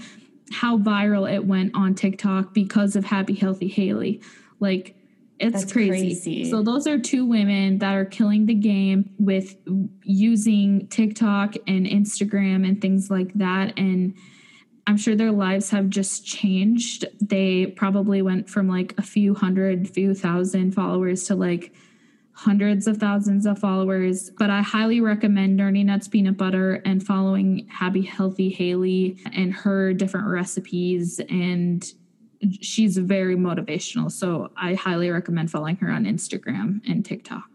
how 0.53 0.77
viral 0.77 1.31
it 1.31 1.45
went 1.45 1.75
on 1.75 1.95
TikTok 1.95 2.53
because 2.53 2.95
of 2.95 3.05
Happy 3.05 3.33
Healthy 3.33 3.67
Haley 3.67 4.21
like 4.59 4.95
it's 5.39 5.73
crazy. 5.73 5.89
crazy. 5.89 6.49
So 6.49 6.61
those 6.61 6.87
are 6.87 6.97
two 6.97 7.25
women 7.25 7.79
that 7.79 7.95
are 7.95 8.05
killing 8.05 8.45
the 8.45 8.53
game 8.53 9.09
with 9.19 9.57
using 10.03 10.87
TikTok 10.87 11.55
and 11.67 11.85
Instagram 11.85 12.65
and 12.65 12.79
things 12.79 13.09
like 13.09 13.33
that 13.33 13.77
and 13.77 14.15
I'm 14.85 14.97
sure 14.97 15.15
their 15.15 15.31
lives 15.31 15.69
have 15.69 15.89
just 15.89 16.25
changed. 16.25 17.05
They 17.21 17.67
probably 17.67 18.21
went 18.21 18.49
from 18.49 18.67
like 18.67 18.93
a 18.97 19.01
few 19.01 19.33
hundred, 19.33 19.89
few 19.89 20.13
thousand 20.13 20.73
followers 20.73 21.23
to 21.25 21.35
like 21.35 21.73
hundreds 22.33 22.87
of 22.87 22.97
thousands 22.97 23.45
of 23.45 23.59
followers. 23.59 24.31
But 24.37 24.49
I 24.49 24.61
highly 24.61 24.99
recommend 24.99 25.59
Nerdy 25.59 25.85
Nuts 25.85 26.07
Peanut 26.07 26.37
Butter 26.37 26.81
and 26.85 27.05
following 27.05 27.67
Happy 27.69 28.01
Healthy 28.01 28.49
Haley 28.49 29.17
and 29.33 29.53
her 29.53 29.93
different 29.93 30.27
recipes. 30.27 31.21
And 31.29 31.85
she's 32.61 32.97
very 32.97 33.35
motivational. 33.35 34.11
So 34.11 34.51
I 34.57 34.73
highly 34.73 35.09
recommend 35.09 35.51
following 35.51 35.77
her 35.77 35.89
on 35.89 36.05
Instagram 36.05 36.81
and 36.87 37.05
TikTok. 37.05 37.52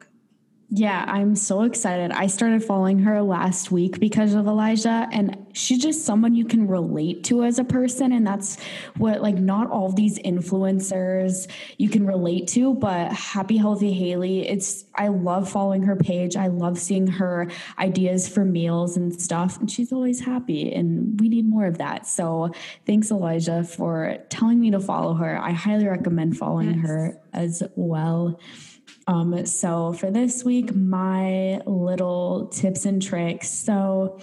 Yeah, 0.70 1.02
I'm 1.08 1.34
so 1.34 1.62
excited. 1.62 2.10
I 2.10 2.26
started 2.26 2.62
following 2.62 2.98
her 2.98 3.22
last 3.22 3.70
week 3.70 3.98
because 3.98 4.34
of 4.34 4.46
Elijah, 4.46 5.08
and 5.10 5.46
she's 5.54 5.78
just 5.82 6.04
someone 6.04 6.34
you 6.34 6.44
can 6.44 6.68
relate 6.68 7.24
to 7.24 7.44
as 7.44 7.58
a 7.58 7.64
person. 7.64 8.12
And 8.12 8.26
that's 8.26 8.60
what, 8.98 9.22
like, 9.22 9.36
not 9.36 9.70
all 9.70 9.90
these 9.90 10.18
influencers 10.18 11.50
you 11.78 11.88
can 11.88 12.06
relate 12.06 12.48
to, 12.48 12.74
but 12.74 13.10
Happy 13.12 13.56
Healthy 13.56 13.94
Haley, 13.94 14.46
it's, 14.46 14.84
I 14.94 15.08
love 15.08 15.50
following 15.50 15.84
her 15.84 15.96
page. 15.96 16.36
I 16.36 16.48
love 16.48 16.78
seeing 16.78 17.06
her 17.06 17.50
ideas 17.78 18.28
for 18.28 18.44
meals 18.44 18.98
and 18.98 19.18
stuff, 19.18 19.58
and 19.58 19.70
she's 19.70 19.90
always 19.90 20.20
happy, 20.20 20.70
and 20.74 21.18
we 21.18 21.30
need 21.30 21.48
more 21.48 21.64
of 21.64 21.78
that. 21.78 22.06
So 22.06 22.52
thanks, 22.84 23.10
Elijah, 23.10 23.64
for 23.64 24.18
telling 24.28 24.60
me 24.60 24.70
to 24.72 24.80
follow 24.80 25.14
her. 25.14 25.40
I 25.42 25.52
highly 25.52 25.86
recommend 25.86 26.36
following 26.36 26.74
yes. 26.74 26.86
her 26.86 27.20
as 27.32 27.62
well. 27.74 28.38
Um, 29.08 29.46
so 29.46 29.94
for 29.94 30.10
this 30.10 30.44
week, 30.44 30.74
my 30.74 31.60
little 31.64 32.48
tips 32.48 32.84
and 32.84 33.02
tricks. 33.02 33.50
So 33.50 34.20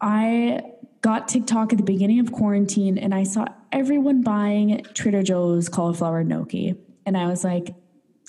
I 0.00 0.60
got 1.02 1.28
TikTok 1.28 1.72
at 1.72 1.78
the 1.78 1.84
beginning 1.84 2.18
of 2.18 2.32
quarantine 2.32 2.98
and 2.98 3.14
I 3.14 3.22
saw 3.22 3.46
everyone 3.70 4.22
buying 4.22 4.84
Trader 4.92 5.22
Joe's 5.22 5.68
cauliflower 5.68 6.24
gnocchi. 6.24 6.74
And 7.06 7.16
I 7.16 7.26
was 7.26 7.44
like, 7.44 7.74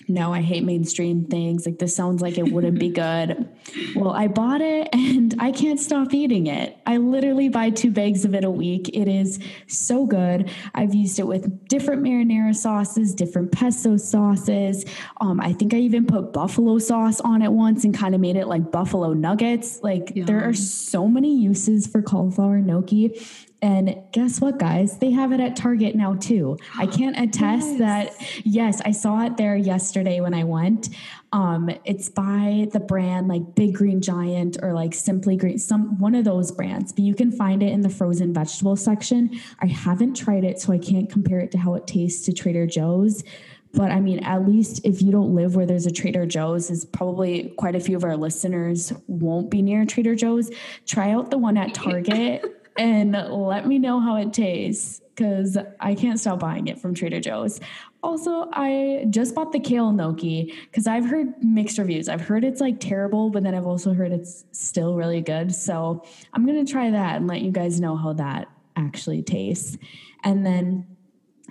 no, 0.08 0.32
I 0.32 0.42
hate 0.42 0.64
mainstream 0.64 1.26
things. 1.26 1.66
Like 1.66 1.80
this 1.80 1.96
sounds 1.96 2.22
like 2.22 2.38
it 2.38 2.52
wouldn't 2.52 2.78
be 2.78 2.90
good. 3.04 3.50
Well, 3.96 4.12
I 4.12 4.28
bought 4.28 4.62
it 4.62 4.90
and 4.94 5.33
I 5.40 5.52
can't 5.52 5.80
stop 5.80 6.14
eating 6.14 6.48
it. 6.48 6.78
I 6.86 6.98
literally 6.98 7.50
buy 7.50 7.70
two 7.70 7.92
bags 7.92 8.26
of 8.26 8.36
it 8.36 8.44
a 8.44 8.52
week. 8.52 8.90
It 8.90 9.08
is 9.08 9.40
so 9.68 10.06
good. 10.06 10.52
I've 10.74 10.94
used 10.94 11.20
it 11.20 11.28
with 11.28 11.68
different 11.68 12.04
marinara 12.04 12.56
sauces, 12.56 13.14
different 13.14 13.52
pesto 13.52 13.98
sauces. 13.98 14.86
Um, 15.22 15.40
I 15.40 15.54
think 15.54 15.74
I 15.74 15.78
even 15.78 16.06
put 16.06 16.34
buffalo 16.34 16.80
sauce 16.80 17.22
on 17.22 17.42
it 17.42 17.52
once 17.52 17.84
and 17.84 17.94
kind 17.94 18.16
of 18.16 18.22
made 18.22 18.36
it 18.36 18.48
like 18.48 18.72
buffalo 18.72 19.14
nuggets. 19.14 19.82
Like 19.82 20.14
there 20.16 20.44
are 20.44 20.54
so 20.54 21.08
many 21.08 21.38
uses 21.38 21.88
for 21.88 22.02
cauliflower 22.02 22.60
gnocchi. 22.60 23.20
And 23.64 23.96
guess 24.12 24.42
what, 24.42 24.60
guys? 24.60 24.98
They 24.98 25.12
have 25.12 25.32
it 25.32 25.40
at 25.40 25.56
Target 25.56 25.96
now 25.96 26.16
too. 26.16 26.58
I 26.78 26.86
can't 26.98 27.18
attest 27.18 27.70
yes. 27.70 27.80
that. 27.80 28.46
Yes, 28.46 28.82
I 28.84 28.92
saw 28.92 29.26
it 29.26 29.38
there 29.38 29.56
yesterday 29.56 30.20
when 30.20 30.34
I 30.34 30.44
went. 30.44 30.90
Um, 31.32 31.70
it's 31.86 32.10
by 32.10 32.68
the 32.74 32.82
brand 32.82 33.30
like 33.30 33.56
Big 33.56 33.74
Green 33.74 34.02
Giant 34.02 34.58
or 34.62 34.74
like 34.74 34.94
Simply 35.24 35.38
Green, 35.38 35.58
some 35.58 35.98
one 36.00 36.16
of 36.16 36.26
those 36.26 36.52
brands. 36.52 36.92
But 36.92 37.06
you 37.06 37.16
can 37.16 37.32
find 37.32 37.64
it 37.64 37.72
in 37.72 37.80
the 37.80 37.90
frozen 37.90 38.34
vegetable 38.34 38.76
section. 38.76 39.40
I 39.60 39.68
haven't 39.68 40.16
tried 40.16 40.44
it, 40.44 40.60
so 40.60 40.74
I 40.74 40.78
can't 40.78 41.10
compare 41.10 41.40
it 41.40 41.50
to 41.52 41.58
how 41.58 41.76
it 41.76 41.88
tastes 41.88 42.26
to 42.26 42.34
Trader 42.34 42.68
Joe's. 42.68 43.24
But 43.72 43.92
I 43.92 44.02
mean, 44.02 44.20
at 44.20 44.46
least 44.46 44.82
if 44.84 45.02
you 45.02 45.14
don't 45.14 45.34
live 45.34 45.56
where 45.56 45.66
there's 45.66 45.86
a 45.86 45.92
Trader 45.92 46.26
Joe's, 46.26 46.70
is 46.70 46.84
probably 46.84 47.54
quite 47.58 47.74
a 47.74 47.80
few 47.80 47.96
of 47.96 48.04
our 48.04 48.18
listeners 48.18 48.92
won't 49.08 49.50
be 49.50 49.62
near 49.62 49.86
Trader 49.86 50.14
Joe's. 50.14 50.52
Try 50.86 51.12
out 51.12 51.32
the 51.32 51.38
one 51.38 51.56
at 51.56 51.74
Target 51.74 52.44
and 52.78 53.14
let 53.14 53.66
me 53.66 53.80
know 53.80 54.02
how 54.02 54.18
it 54.18 54.34
tastes 54.34 55.00
because 55.16 55.58
I 55.80 55.96
can't 55.96 56.20
stop 56.20 56.40
buying 56.40 56.68
it 56.68 56.80
from 56.80 56.94
Trader 56.96 57.22
Joe's. 57.22 57.62
Also, 58.04 58.50
I 58.52 59.06
just 59.10 59.34
bought 59.34 59.54
the 59.54 59.60
kale 59.60 59.94
gnocchi 59.94 60.54
because 60.66 60.88
I've 60.88 61.06
heard 61.06 61.42
mixed 61.42 61.78
reviews. 61.78 62.10
I've 62.10 62.22
heard 62.22 62.44
it's 62.44 62.60
like 62.60 62.82
terrible, 62.82 63.30
but 63.30 63.44
then 63.44 63.56
I've 63.56 63.66
also 63.66 63.94
heard 63.94 64.12
it's 64.12 64.44
still 64.52 64.96
really 64.96 65.22
good. 65.22 65.56
So 65.56 66.04
I'm 66.34 66.46
going 66.46 66.64
to 66.64 66.70
try 66.70 66.92
that 66.92 67.16
and 67.16 67.28
let 67.28 67.42
you 67.42 67.52
guys 67.52 67.80
know 67.80 67.96
how 67.96 68.12
that 68.14 68.50
actually 68.76 69.24
tastes. 69.24 69.78
And 70.26 70.46
then 70.46 70.93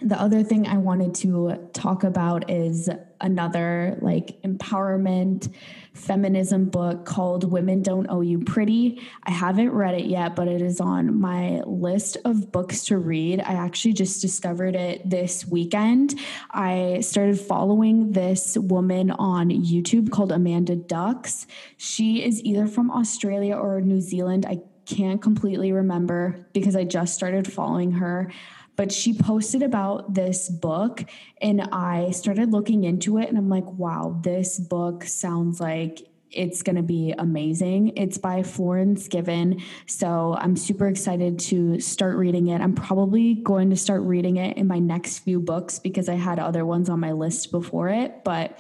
the 0.05 0.21
other 0.21 0.43
thing 0.43 0.67
I 0.67 0.79
wanted 0.79 1.15
to 1.17 1.69
talk 1.73 2.05
about 2.05 2.51
is 2.51 2.89
another 3.21 3.99
like 4.01 4.41
empowerment 4.43 5.53
feminism 5.95 6.67
book 6.67 7.05
called 7.05 7.51
Women 7.51 7.83
Don't 7.83 8.09
Owe 8.09 8.21
You 8.21 8.41
Pretty. 8.41 9.01
I 9.23 9.31
haven't 9.31 9.71
read 9.71 9.95
it 9.95 10.07
yet, 10.07 10.35
but 10.35 10.49
it 10.49 10.61
is 10.61 10.81
on 10.81 11.21
my 11.21 11.61
list 11.67 12.17
of 12.25 12.51
books 12.51 12.85
to 12.87 12.99
read. 12.99 13.41
I 13.41 13.55
actually 13.55 13.95
just 13.95 14.21
discovered 14.21 14.75
it 14.75 15.09
this 15.09 15.47
weekend. 15.47 16.19
I 16.51 17.01
started 17.01 17.39
following 17.39 18.13
this 18.13 18.57
woman 18.59 19.11
on 19.11 19.51
YouTube 19.51 20.11
called 20.11 20.33
Amanda 20.33 20.77
Ducks. 20.77 21.47
She 21.77 22.25
is 22.25 22.43
either 22.43 22.67
from 22.67 22.91
Australia 22.91 23.57
or 23.57 23.81
New 23.81 24.01
Zealand. 24.01 24.47
I 24.49 24.61
can't 24.85 25.23
completely 25.23 25.73
remember 25.73 26.45
because 26.53 26.75
I 26.75 26.85
just 26.85 27.15
started 27.15 27.51
following 27.51 27.93
her 27.93 28.33
but 28.77 28.91
she 28.93 29.13
posted 29.13 29.63
about 29.63 30.15
this 30.15 30.49
book 30.49 31.05
and 31.41 31.61
I 31.73 32.11
started 32.11 32.53
looking 32.53 32.85
into 32.85 33.19
it 33.19 33.29
and 33.29 33.37
I'm 33.37 33.49
like, 33.49 33.67
wow, 33.67 34.19
this 34.23 34.59
book 34.59 35.05
sounds 35.05 35.61
like 35.61 36.07
it's 36.31 36.63
going 36.63 36.77
to 36.77 36.83
be 36.83 37.15
amazing. 37.17 37.93
It's 37.97 38.19
by 38.19 38.43
Florence 38.43 39.09
Given. 39.09 39.61
So 39.87 40.35
I'm 40.39 40.57
super 40.57 40.89
excited 40.89 41.39
to 41.41 41.79
start 41.81 42.17
reading 42.17 42.49
it. 42.49 42.61
I'm 42.61 42.75
probably 42.75 43.35
going 43.35 43.71
to 43.71 43.77
start 43.77 44.03
reading 44.03 44.37
it 44.37 44.57
in 44.57 44.67
my 44.67 44.79
next 44.79 45.19
few 45.21 45.41
books 45.41 45.79
because 45.79 46.09
I 46.09 46.15
had 46.15 46.39
other 46.39 46.65
ones 46.65 46.89
on 46.89 47.01
my 47.01 47.13
list 47.13 47.51
before 47.51 47.91
it. 47.91 48.25
But 48.25 48.59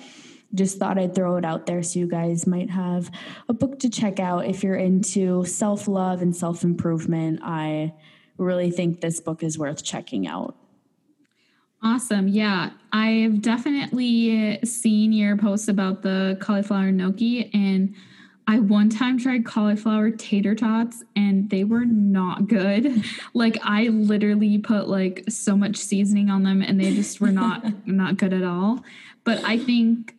just 0.54 0.78
thought 0.78 0.98
I'd 0.98 1.14
throw 1.14 1.36
it 1.36 1.44
out 1.46 1.64
there 1.64 1.82
so 1.82 1.98
you 1.98 2.06
guys 2.06 2.46
might 2.46 2.68
have 2.68 3.10
a 3.48 3.54
book 3.54 3.78
to 3.80 3.88
check 3.88 4.20
out 4.20 4.44
if 4.44 4.62
you're 4.62 4.76
into 4.76 5.44
self 5.44 5.88
love 5.88 6.20
and 6.20 6.36
self 6.36 6.62
improvement. 6.62 7.40
I 7.42 7.94
really 8.42 8.70
think 8.70 9.00
this 9.00 9.20
book 9.20 9.42
is 9.42 9.58
worth 9.58 9.82
checking 9.82 10.26
out. 10.26 10.56
Awesome. 11.82 12.28
Yeah. 12.28 12.70
I've 12.92 13.42
definitely 13.42 14.60
seen 14.64 15.12
your 15.12 15.36
posts 15.36 15.66
about 15.66 16.02
the 16.02 16.36
cauliflower 16.40 16.92
gnocchi 16.92 17.50
and 17.52 17.94
I 18.46 18.58
one 18.58 18.88
time 18.88 19.18
tried 19.18 19.44
cauliflower 19.44 20.10
tater 20.10 20.54
tots 20.54 21.02
and 21.16 21.48
they 21.50 21.64
were 21.64 21.84
not 21.84 22.48
good. 22.48 23.04
like 23.34 23.58
I 23.62 23.88
literally 23.88 24.58
put 24.58 24.88
like 24.88 25.24
so 25.28 25.56
much 25.56 25.76
seasoning 25.76 26.30
on 26.30 26.42
them 26.42 26.62
and 26.62 26.78
they 26.78 26.94
just 26.94 27.20
were 27.20 27.30
not 27.30 27.64
not 27.86 28.16
good 28.16 28.32
at 28.32 28.44
all. 28.44 28.84
But 29.24 29.44
I 29.44 29.58
think 29.58 30.14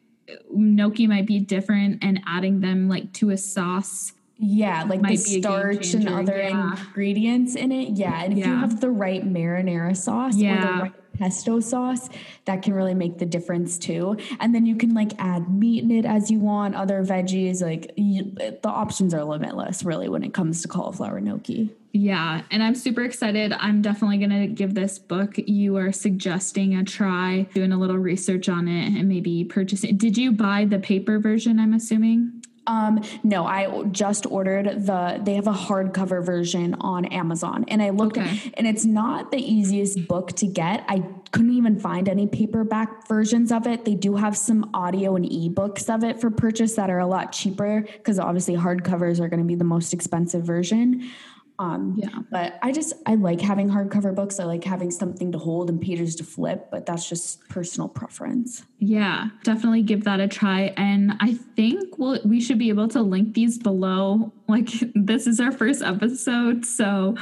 gnocchi 0.51 1.07
might 1.07 1.27
be 1.27 1.39
different 1.39 2.03
and 2.03 2.21
adding 2.25 2.61
them 2.61 2.89
like 2.89 3.13
to 3.13 3.29
a 3.29 3.37
sauce 3.37 4.13
yeah, 4.37 4.83
like 4.83 5.01
the 5.01 5.15
starch 5.15 5.93
and 5.93 6.09
other 6.09 6.37
yeah. 6.37 6.75
ingredients 6.77 7.55
in 7.55 7.71
it. 7.71 7.97
Yeah. 7.97 8.23
And 8.23 8.33
if 8.33 8.39
yeah. 8.39 8.47
you 8.47 8.55
have 8.57 8.81
the 8.81 8.89
right 8.89 9.23
marinara 9.23 9.95
sauce 9.95 10.35
yeah. 10.35 10.57
or 10.57 10.61
the 10.61 10.81
right 10.83 10.93
pesto 11.13 11.59
sauce, 11.59 12.09
that 12.45 12.63
can 12.63 12.73
really 12.73 12.95
make 12.95 13.19
the 13.19 13.25
difference 13.25 13.77
too. 13.77 14.17
And 14.39 14.53
then 14.53 14.65
you 14.65 14.75
can 14.75 14.93
like 14.93 15.11
add 15.19 15.49
meat 15.53 15.83
in 15.83 15.91
it 15.91 16.05
as 16.05 16.31
you 16.31 16.39
want, 16.39 16.75
other 16.75 17.03
veggies. 17.03 17.61
Like 17.61 17.93
you, 17.95 18.23
the 18.33 18.69
options 18.69 19.13
are 19.13 19.23
limitless, 19.23 19.83
really, 19.83 20.09
when 20.09 20.23
it 20.23 20.33
comes 20.33 20.61
to 20.63 20.67
cauliflower 20.67 21.21
gnocchi. 21.21 21.71
Yeah, 21.95 22.41
and 22.49 22.63
I'm 22.63 22.73
super 22.73 23.03
excited. 23.03 23.53
I'm 23.53 23.83
definitely 23.83 24.17
going 24.17 24.31
to 24.31 24.47
give 24.47 24.73
this 24.73 24.97
book 24.97 25.35
you 25.37 25.77
are 25.77 25.91
suggesting 25.91 26.75
a 26.75 26.83
try, 26.83 27.43
doing 27.53 27.71
a 27.71 27.77
little 27.77 27.99
research 27.99 28.49
on 28.49 28.67
it 28.67 28.97
and 28.97 29.07
maybe 29.07 29.43
purchasing. 29.43 29.95
Did 29.95 30.17
you 30.17 30.31
buy 30.31 30.65
the 30.65 30.79
paper 30.79 31.19
version, 31.19 31.59
I'm 31.59 31.73
assuming? 31.73 32.42
Um, 32.65 33.03
no, 33.23 33.45
I 33.45 33.83
just 33.85 34.25
ordered 34.25 34.85
the 34.85 35.19
they 35.21 35.33
have 35.35 35.47
a 35.47 35.53
hardcover 35.53 36.25
version 36.25 36.75
on 36.75 37.05
Amazon 37.05 37.65
and 37.67 37.81
I 37.81 37.89
looked 37.89 38.17
okay. 38.17 38.29
at, 38.29 38.53
and 38.57 38.67
it's 38.67 38.85
not 38.85 39.31
the 39.31 39.37
easiest 39.37 40.07
book 40.07 40.31
to 40.33 40.47
get. 40.47 40.85
I 40.87 41.03
couldn't 41.31 41.53
even 41.53 41.79
find 41.79 42.07
any 42.07 42.27
paperback 42.27 43.07
versions 43.07 43.51
of 43.51 43.67
it. 43.67 43.85
They 43.85 43.95
do 43.95 44.15
have 44.15 44.37
some 44.37 44.69
audio 44.73 45.15
and 45.15 45.25
ebooks 45.25 45.93
of 45.93 46.03
it 46.03 46.21
for 46.21 46.29
purchase 46.29 46.75
that 46.75 46.89
are 46.89 46.99
a 46.99 47.07
lot 47.07 47.31
cheaper 47.31 47.81
because 47.81 48.19
obviously 48.19 48.55
hardcovers 48.55 49.19
are 49.19 49.27
going 49.27 49.41
to 49.41 49.45
be 49.45 49.55
the 49.55 49.63
most 49.63 49.93
expensive 49.93 50.43
version. 50.43 51.11
Um, 51.59 51.95
yeah. 51.97 52.19
But 52.31 52.57
I 52.61 52.71
just 52.71 52.93
I 53.05 53.15
like 53.15 53.39
having 53.39 53.69
hardcover 53.69 54.13
books. 54.13 54.39
I 54.39 54.45
like 54.45 54.63
having 54.63 54.89
something 54.89 55.31
to 55.31 55.37
hold 55.37 55.69
and 55.69 55.79
pages 55.79 56.15
to 56.15 56.23
flip. 56.23 56.69
But 56.71 56.85
that's 56.85 57.07
just 57.07 57.47
personal 57.49 57.87
preference. 57.87 58.63
Yeah, 58.79 59.29
definitely 59.43 59.83
give 59.83 60.03
that 60.05 60.19
a 60.19 60.27
try. 60.27 60.73
And 60.77 61.13
I 61.19 61.33
think 61.55 61.97
we'll 61.97 62.19
we 62.25 62.41
should 62.41 62.57
be 62.57 62.69
able 62.69 62.87
to 62.89 63.01
link 63.01 63.35
these 63.35 63.57
below. 63.57 64.33
Like 64.47 64.69
this 64.95 65.27
is 65.27 65.39
our 65.39 65.51
first 65.51 65.83
episode, 65.83 66.65
so 66.65 67.15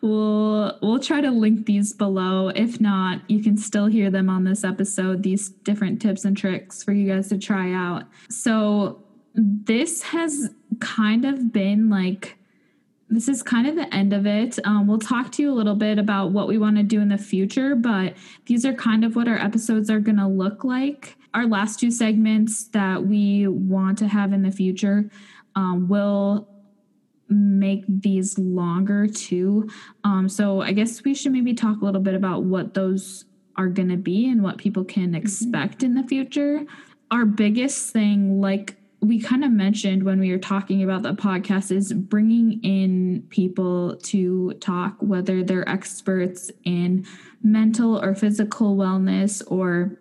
we'll 0.00 0.78
we'll 0.82 1.00
try 1.00 1.20
to 1.20 1.30
link 1.30 1.66
these 1.66 1.92
below. 1.92 2.48
If 2.48 2.80
not, 2.80 3.22
you 3.30 3.42
can 3.42 3.56
still 3.56 3.86
hear 3.86 4.10
them 4.10 4.28
on 4.28 4.44
this 4.44 4.64
episode. 4.64 5.22
These 5.22 5.48
different 5.48 6.02
tips 6.02 6.24
and 6.24 6.36
tricks 6.36 6.82
for 6.82 6.92
you 6.92 7.12
guys 7.12 7.28
to 7.28 7.38
try 7.38 7.72
out. 7.72 8.04
So 8.28 9.04
this 9.36 10.02
has 10.02 10.50
kind 10.80 11.24
of 11.24 11.52
been 11.52 11.88
like 11.88 12.35
this 13.08 13.28
is 13.28 13.42
kind 13.42 13.66
of 13.66 13.76
the 13.76 13.92
end 13.94 14.12
of 14.12 14.26
it. 14.26 14.58
Um, 14.64 14.86
we'll 14.86 14.98
talk 14.98 15.30
to 15.32 15.42
you 15.42 15.52
a 15.52 15.54
little 15.54 15.76
bit 15.76 15.98
about 15.98 16.32
what 16.32 16.48
we 16.48 16.58
want 16.58 16.76
to 16.76 16.82
do 16.82 17.00
in 17.00 17.08
the 17.08 17.18
future, 17.18 17.76
but 17.76 18.14
these 18.46 18.66
are 18.66 18.74
kind 18.74 19.04
of 19.04 19.14
what 19.14 19.28
our 19.28 19.38
episodes 19.38 19.90
are 19.90 20.00
going 20.00 20.18
to 20.18 20.26
look 20.26 20.64
like. 20.64 21.16
Our 21.32 21.46
last 21.46 21.78
two 21.78 21.90
segments 21.90 22.68
that 22.68 23.04
we 23.04 23.46
want 23.46 23.98
to 23.98 24.08
have 24.08 24.32
in 24.32 24.42
the 24.42 24.50
future 24.50 25.10
um, 25.54 25.88
will 25.88 26.48
make 27.28 27.84
these 27.88 28.38
longer 28.38 29.06
too. 29.06 29.68
Um, 30.04 30.28
so 30.28 30.60
I 30.60 30.72
guess 30.72 31.04
we 31.04 31.14
should 31.14 31.32
maybe 31.32 31.54
talk 31.54 31.80
a 31.80 31.84
little 31.84 32.00
bit 32.00 32.14
about 32.14 32.44
what 32.44 32.74
those 32.74 33.24
are 33.56 33.68
going 33.68 33.88
to 33.88 33.96
be 33.96 34.28
and 34.28 34.42
what 34.42 34.58
people 34.58 34.84
can 34.84 35.08
mm-hmm. 35.08 35.16
expect 35.16 35.78
mm-hmm. 35.78 35.86
in 35.86 35.94
the 35.94 36.08
future. 36.08 36.64
Our 37.10 37.24
biggest 37.24 37.92
thing, 37.92 38.40
like 38.40 38.76
we 39.00 39.20
kind 39.20 39.44
of 39.44 39.50
mentioned 39.50 40.02
when 40.02 40.18
we 40.18 40.32
were 40.32 40.38
talking 40.38 40.82
about 40.82 41.02
the 41.02 41.12
podcast 41.12 41.70
is 41.70 41.92
bringing 41.92 42.62
in 42.64 43.24
people 43.28 43.96
to 44.04 44.52
talk, 44.54 44.96
whether 45.00 45.42
they're 45.44 45.68
experts 45.68 46.50
in 46.64 47.06
mental 47.42 48.02
or 48.02 48.14
physical 48.14 48.76
wellness, 48.76 49.42
or 49.46 49.98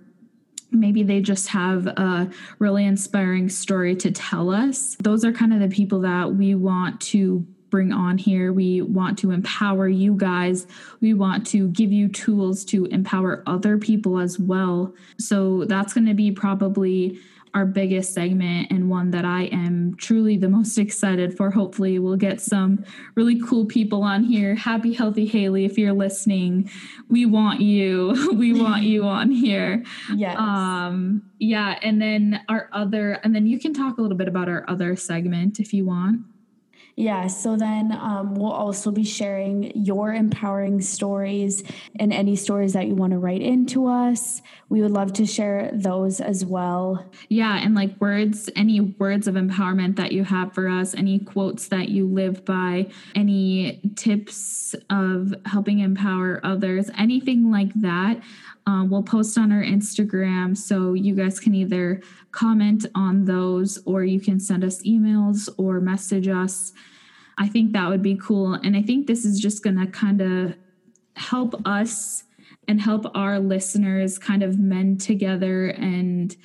maybe 0.72 1.04
they 1.04 1.22
just 1.22 1.50
have 1.50 1.88
a 1.88 2.30
really 2.60 2.86
inspiring 2.86 3.50
story 3.50 3.96
to 3.96 4.12
tell 4.12 4.50
us. 4.50 4.96
Those 5.02 5.24
are 5.24 5.32
kind 5.32 5.54
of 5.54 5.60
the 5.60 5.74
people 5.74 6.02
that 6.02 6.34
we 6.34 6.56
want 6.56 7.00
to 7.02 7.46
bring 7.70 7.92
on 7.92 8.18
here. 8.18 8.54
We 8.54 8.82
want 8.82 9.18
to 9.20 9.32
empower 9.32 9.90
you 9.90 10.16
guys. 10.16 10.66
We 11.02 11.14
want 11.14 11.46
to 11.48 11.68
give 11.70 11.92
you 11.92 12.08
tools 12.08 12.64
to 12.66 12.86
empower 12.86 13.44
other 13.48 13.78
people 13.78 14.20
as 14.20 14.40
well. 14.40 14.94
So 15.20 15.66
that's 15.66 15.94
going 15.94 16.08
to 16.08 16.14
be 16.14 16.32
probably 16.32 17.20
our 17.56 17.66
biggest 17.66 18.14
segment 18.14 18.70
and 18.70 18.90
one 18.90 19.12
that 19.12 19.24
I 19.26 19.44
am 19.46 19.96
truly 19.98 20.38
the 20.38 20.50
most 20.50 20.78
excited 20.86 21.36
for. 21.36 21.50
Hopefully, 21.50 21.98
we'll 21.98 22.18
get 22.18 22.42
some 22.42 22.84
really 23.16 23.40
cool 23.42 23.66
people 23.66 24.04
on 24.04 24.24
here. 24.24 24.54
Happy 24.54 24.94
Healthy 24.94 25.26
Haley, 25.26 25.66
if 25.66 25.78
you're 25.78 25.94
listening, 25.94 26.70
we 27.10 27.26
want 27.26 27.62
you. 27.62 28.34
we 28.38 28.54
want 28.54 28.84
you 28.84 29.06
on 29.06 29.32
here. 29.32 29.84
Yes. 30.16 30.38
Um, 30.38 31.24
yeah. 31.40 31.78
And 31.82 32.02
then 32.02 32.42
our 32.48 32.70
other, 32.72 33.14
and 33.24 33.36
then 33.36 33.48
you 33.48 33.60
can 33.60 33.74
talk 33.74 33.98
a 33.98 34.02
little 34.02 34.18
bit 34.18 34.28
about 34.28 34.48
our 34.48 34.64
other 34.68 34.96
segment 34.96 35.60
if 35.60 35.74
you 35.74 35.86
want. 35.86 36.22
Yeah, 36.98 37.28
so 37.28 37.58
then 37.58 37.92
um, 37.92 38.36
we'll 38.36 38.54
also 38.54 38.90
be 38.90 39.04
sharing 39.04 39.72
your 39.76 40.14
empowering 40.14 40.80
stories 40.80 41.62
and 42.00 42.14
any 42.14 42.38
stories 42.38 42.72
that 42.72 42.88
you 42.88 42.96
want 42.96 43.12
to 43.12 43.20
write 43.20 43.42
into 43.42 43.88
us. 43.88 44.42
We 44.70 44.82
would 44.82 44.92
love 44.92 45.12
to 45.14 45.26
share 45.26 45.72
those 45.74 46.22
as 46.22 46.46
well. 46.46 47.12
Yeah, 47.28 47.58
and 47.58 47.76
like 47.76 48.00
words, 48.00 48.50
any 48.56 48.80
words 48.80 49.28
of 49.28 49.36
empowerment 49.36 49.98
that 49.98 50.14
you 50.14 50.24
have 50.24 50.54
for 50.54 50.70
us, 50.70 50.96
any 50.96 51.20
quotes 51.20 51.68
that 51.68 51.90
you 51.90 52.08
live 52.08 52.46
by, 52.46 52.88
any 53.14 53.82
tips 53.96 54.74
of 54.90 55.36
helping 55.46 55.80
empower 55.80 56.40
others, 56.46 56.90
anything 56.98 57.52
like 57.52 57.74
that. 57.82 58.22
Um, 58.68 58.90
we'll 58.90 59.04
post 59.04 59.38
on 59.38 59.52
our 59.52 59.62
Instagram 59.62 60.58
so 60.58 60.94
you 60.94 61.14
guys 61.14 61.40
can 61.40 61.54
either 61.54 62.02
comment 62.32 62.86
on 62.96 63.26
those 63.26 63.80
or 63.86 64.04
you 64.04 64.20
can 64.20 64.40
send 64.40 64.64
us 64.64 64.82
emails 64.84 65.50
or 65.58 65.80
message 65.80 66.28
us. 66.28 66.74
I 67.38 67.48
think 67.48 67.74
that 67.74 67.90
would 67.90 68.02
be 68.02 68.16
cool. 68.16 68.54
And 68.54 68.76
I 68.76 68.82
think 68.82 69.08
this 69.08 69.26
is 69.26 69.40
just 69.40 69.64
going 69.64 69.78
to 69.78 69.88
kind 69.88 70.22
of 70.22 70.56
help 71.16 71.56
us 71.68 72.24
and 72.68 72.82
help 72.82 73.06
our 73.16 73.40
listeners 73.40 74.18
kind 74.18 74.42
of 74.42 74.58
mend 74.58 75.00
together. 75.02 75.68
And 75.68 76.36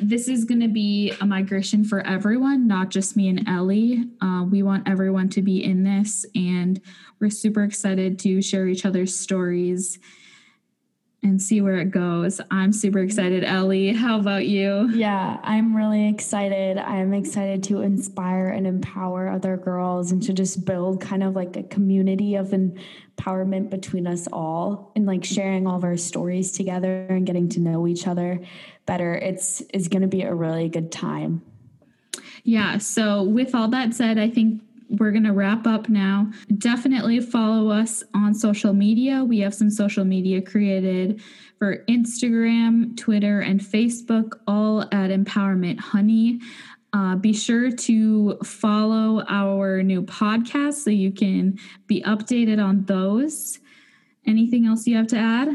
this 0.00 0.26
is 0.26 0.44
going 0.44 0.60
to 0.60 0.68
be 0.68 1.12
a 1.20 1.26
migration 1.26 1.84
for 1.84 2.04
everyone, 2.04 2.66
not 2.66 2.90
just 2.90 3.16
me 3.16 3.28
and 3.28 3.48
Ellie. 3.48 4.04
Uh, 4.20 4.44
we 4.50 4.62
want 4.62 4.88
everyone 4.88 5.28
to 5.28 5.42
be 5.42 5.62
in 5.62 5.84
this, 5.84 6.26
and 6.34 6.80
we're 7.20 7.30
super 7.30 7.62
excited 7.62 8.18
to 8.20 8.42
share 8.42 8.66
each 8.66 8.84
other's 8.84 9.16
stories 9.16 10.00
and 11.26 11.42
see 11.42 11.60
where 11.60 11.78
it 11.78 11.90
goes. 11.90 12.40
I'm 12.50 12.72
super 12.72 13.00
excited, 13.00 13.42
Ellie. 13.42 13.92
How 13.92 14.20
about 14.20 14.46
you? 14.46 14.88
Yeah, 14.92 15.38
I'm 15.42 15.76
really 15.76 16.08
excited. 16.08 16.78
I'm 16.78 17.12
excited 17.12 17.64
to 17.64 17.82
inspire 17.82 18.48
and 18.48 18.66
empower 18.66 19.28
other 19.28 19.56
girls 19.56 20.12
and 20.12 20.22
to 20.22 20.32
just 20.32 20.64
build 20.64 21.00
kind 21.00 21.22
of 21.22 21.34
like 21.34 21.56
a 21.56 21.64
community 21.64 22.36
of 22.36 22.48
empowerment 22.48 23.70
between 23.70 24.06
us 24.06 24.28
all 24.32 24.92
and 24.94 25.06
like 25.06 25.24
sharing 25.24 25.66
all 25.66 25.76
of 25.76 25.84
our 25.84 25.96
stories 25.96 26.52
together 26.52 27.06
and 27.06 27.26
getting 27.26 27.48
to 27.50 27.60
know 27.60 27.86
each 27.86 28.06
other 28.06 28.40
better. 28.86 29.14
It's 29.14 29.60
is 29.74 29.88
going 29.88 30.02
to 30.02 30.08
be 30.08 30.22
a 30.22 30.34
really 30.34 30.68
good 30.68 30.92
time. 30.92 31.42
Yeah, 32.44 32.78
so 32.78 33.24
with 33.24 33.54
all 33.56 33.66
that 33.68 33.92
said, 33.94 34.18
I 34.18 34.30
think 34.30 34.62
we're 34.88 35.10
going 35.10 35.24
to 35.24 35.32
wrap 35.32 35.66
up 35.66 35.88
now. 35.88 36.30
Definitely 36.58 37.20
follow 37.20 37.70
us 37.70 38.02
on 38.14 38.34
social 38.34 38.72
media. 38.72 39.24
We 39.24 39.40
have 39.40 39.54
some 39.54 39.70
social 39.70 40.04
media 40.04 40.40
created 40.40 41.20
for 41.58 41.84
Instagram, 41.88 42.96
Twitter, 42.96 43.40
and 43.40 43.60
Facebook, 43.60 44.34
all 44.46 44.82
at 44.82 45.10
Empowerment 45.10 45.80
Honey. 45.80 46.40
Uh, 46.92 47.16
be 47.16 47.32
sure 47.32 47.70
to 47.70 48.38
follow 48.44 49.22
our 49.28 49.82
new 49.82 50.02
podcast 50.02 50.74
so 50.74 50.90
you 50.90 51.10
can 51.10 51.58
be 51.86 52.02
updated 52.02 52.62
on 52.62 52.84
those. 52.84 53.58
Anything 54.26 54.66
else 54.66 54.86
you 54.86 54.96
have 54.96 55.08
to 55.08 55.18
add? 55.18 55.48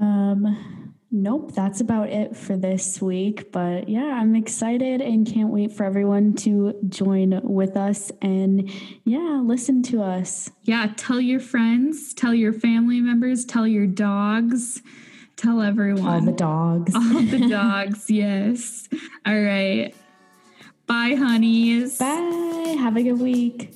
Um, 0.00 0.94
Nope, 1.10 1.52
that's 1.54 1.80
about 1.80 2.10
it 2.10 2.36
for 2.36 2.56
this 2.56 3.00
week. 3.00 3.50
But 3.50 3.88
yeah, 3.88 4.18
I'm 4.20 4.36
excited 4.36 5.00
and 5.00 5.26
can't 5.26 5.48
wait 5.48 5.72
for 5.72 5.84
everyone 5.84 6.34
to 6.36 6.74
join 6.86 7.40
with 7.42 7.78
us 7.78 8.12
and 8.20 8.70
yeah, 9.04 9.40
listen 9.42 9.82
to 9.84 10.02
us. 10.02 10.50
Yeah, 10.64 10.92
tell 10.96 11.18
your 11.20 11.40
friends, 11.40 12.12
tell 12.12 12.34
your 12.34 12.52
family 12.52 13.00
members, 13.00 13.46
tell 13.46 13.66
your 13.66 13.86
dogs, 13.86 14.82
tell 15.36 15.62
everyone. 15.62 16.06
All 16.06 16.20
the 16.20 16.32
dogs. 16.32 16.94
All 16.94 17.22
the 17.22 17.48
dogs, 17.50 18.10
yes. 18.10 18.86
All 19.24 19.40
right. 19.40 19.94
Bye, 20.86 21.14
honeys. 21.18 21.98
Bye. 21.98 22.76
Have 22.78 22.98
a 22.98 23.02
good 23.02 23.18
week. 23.18 23.74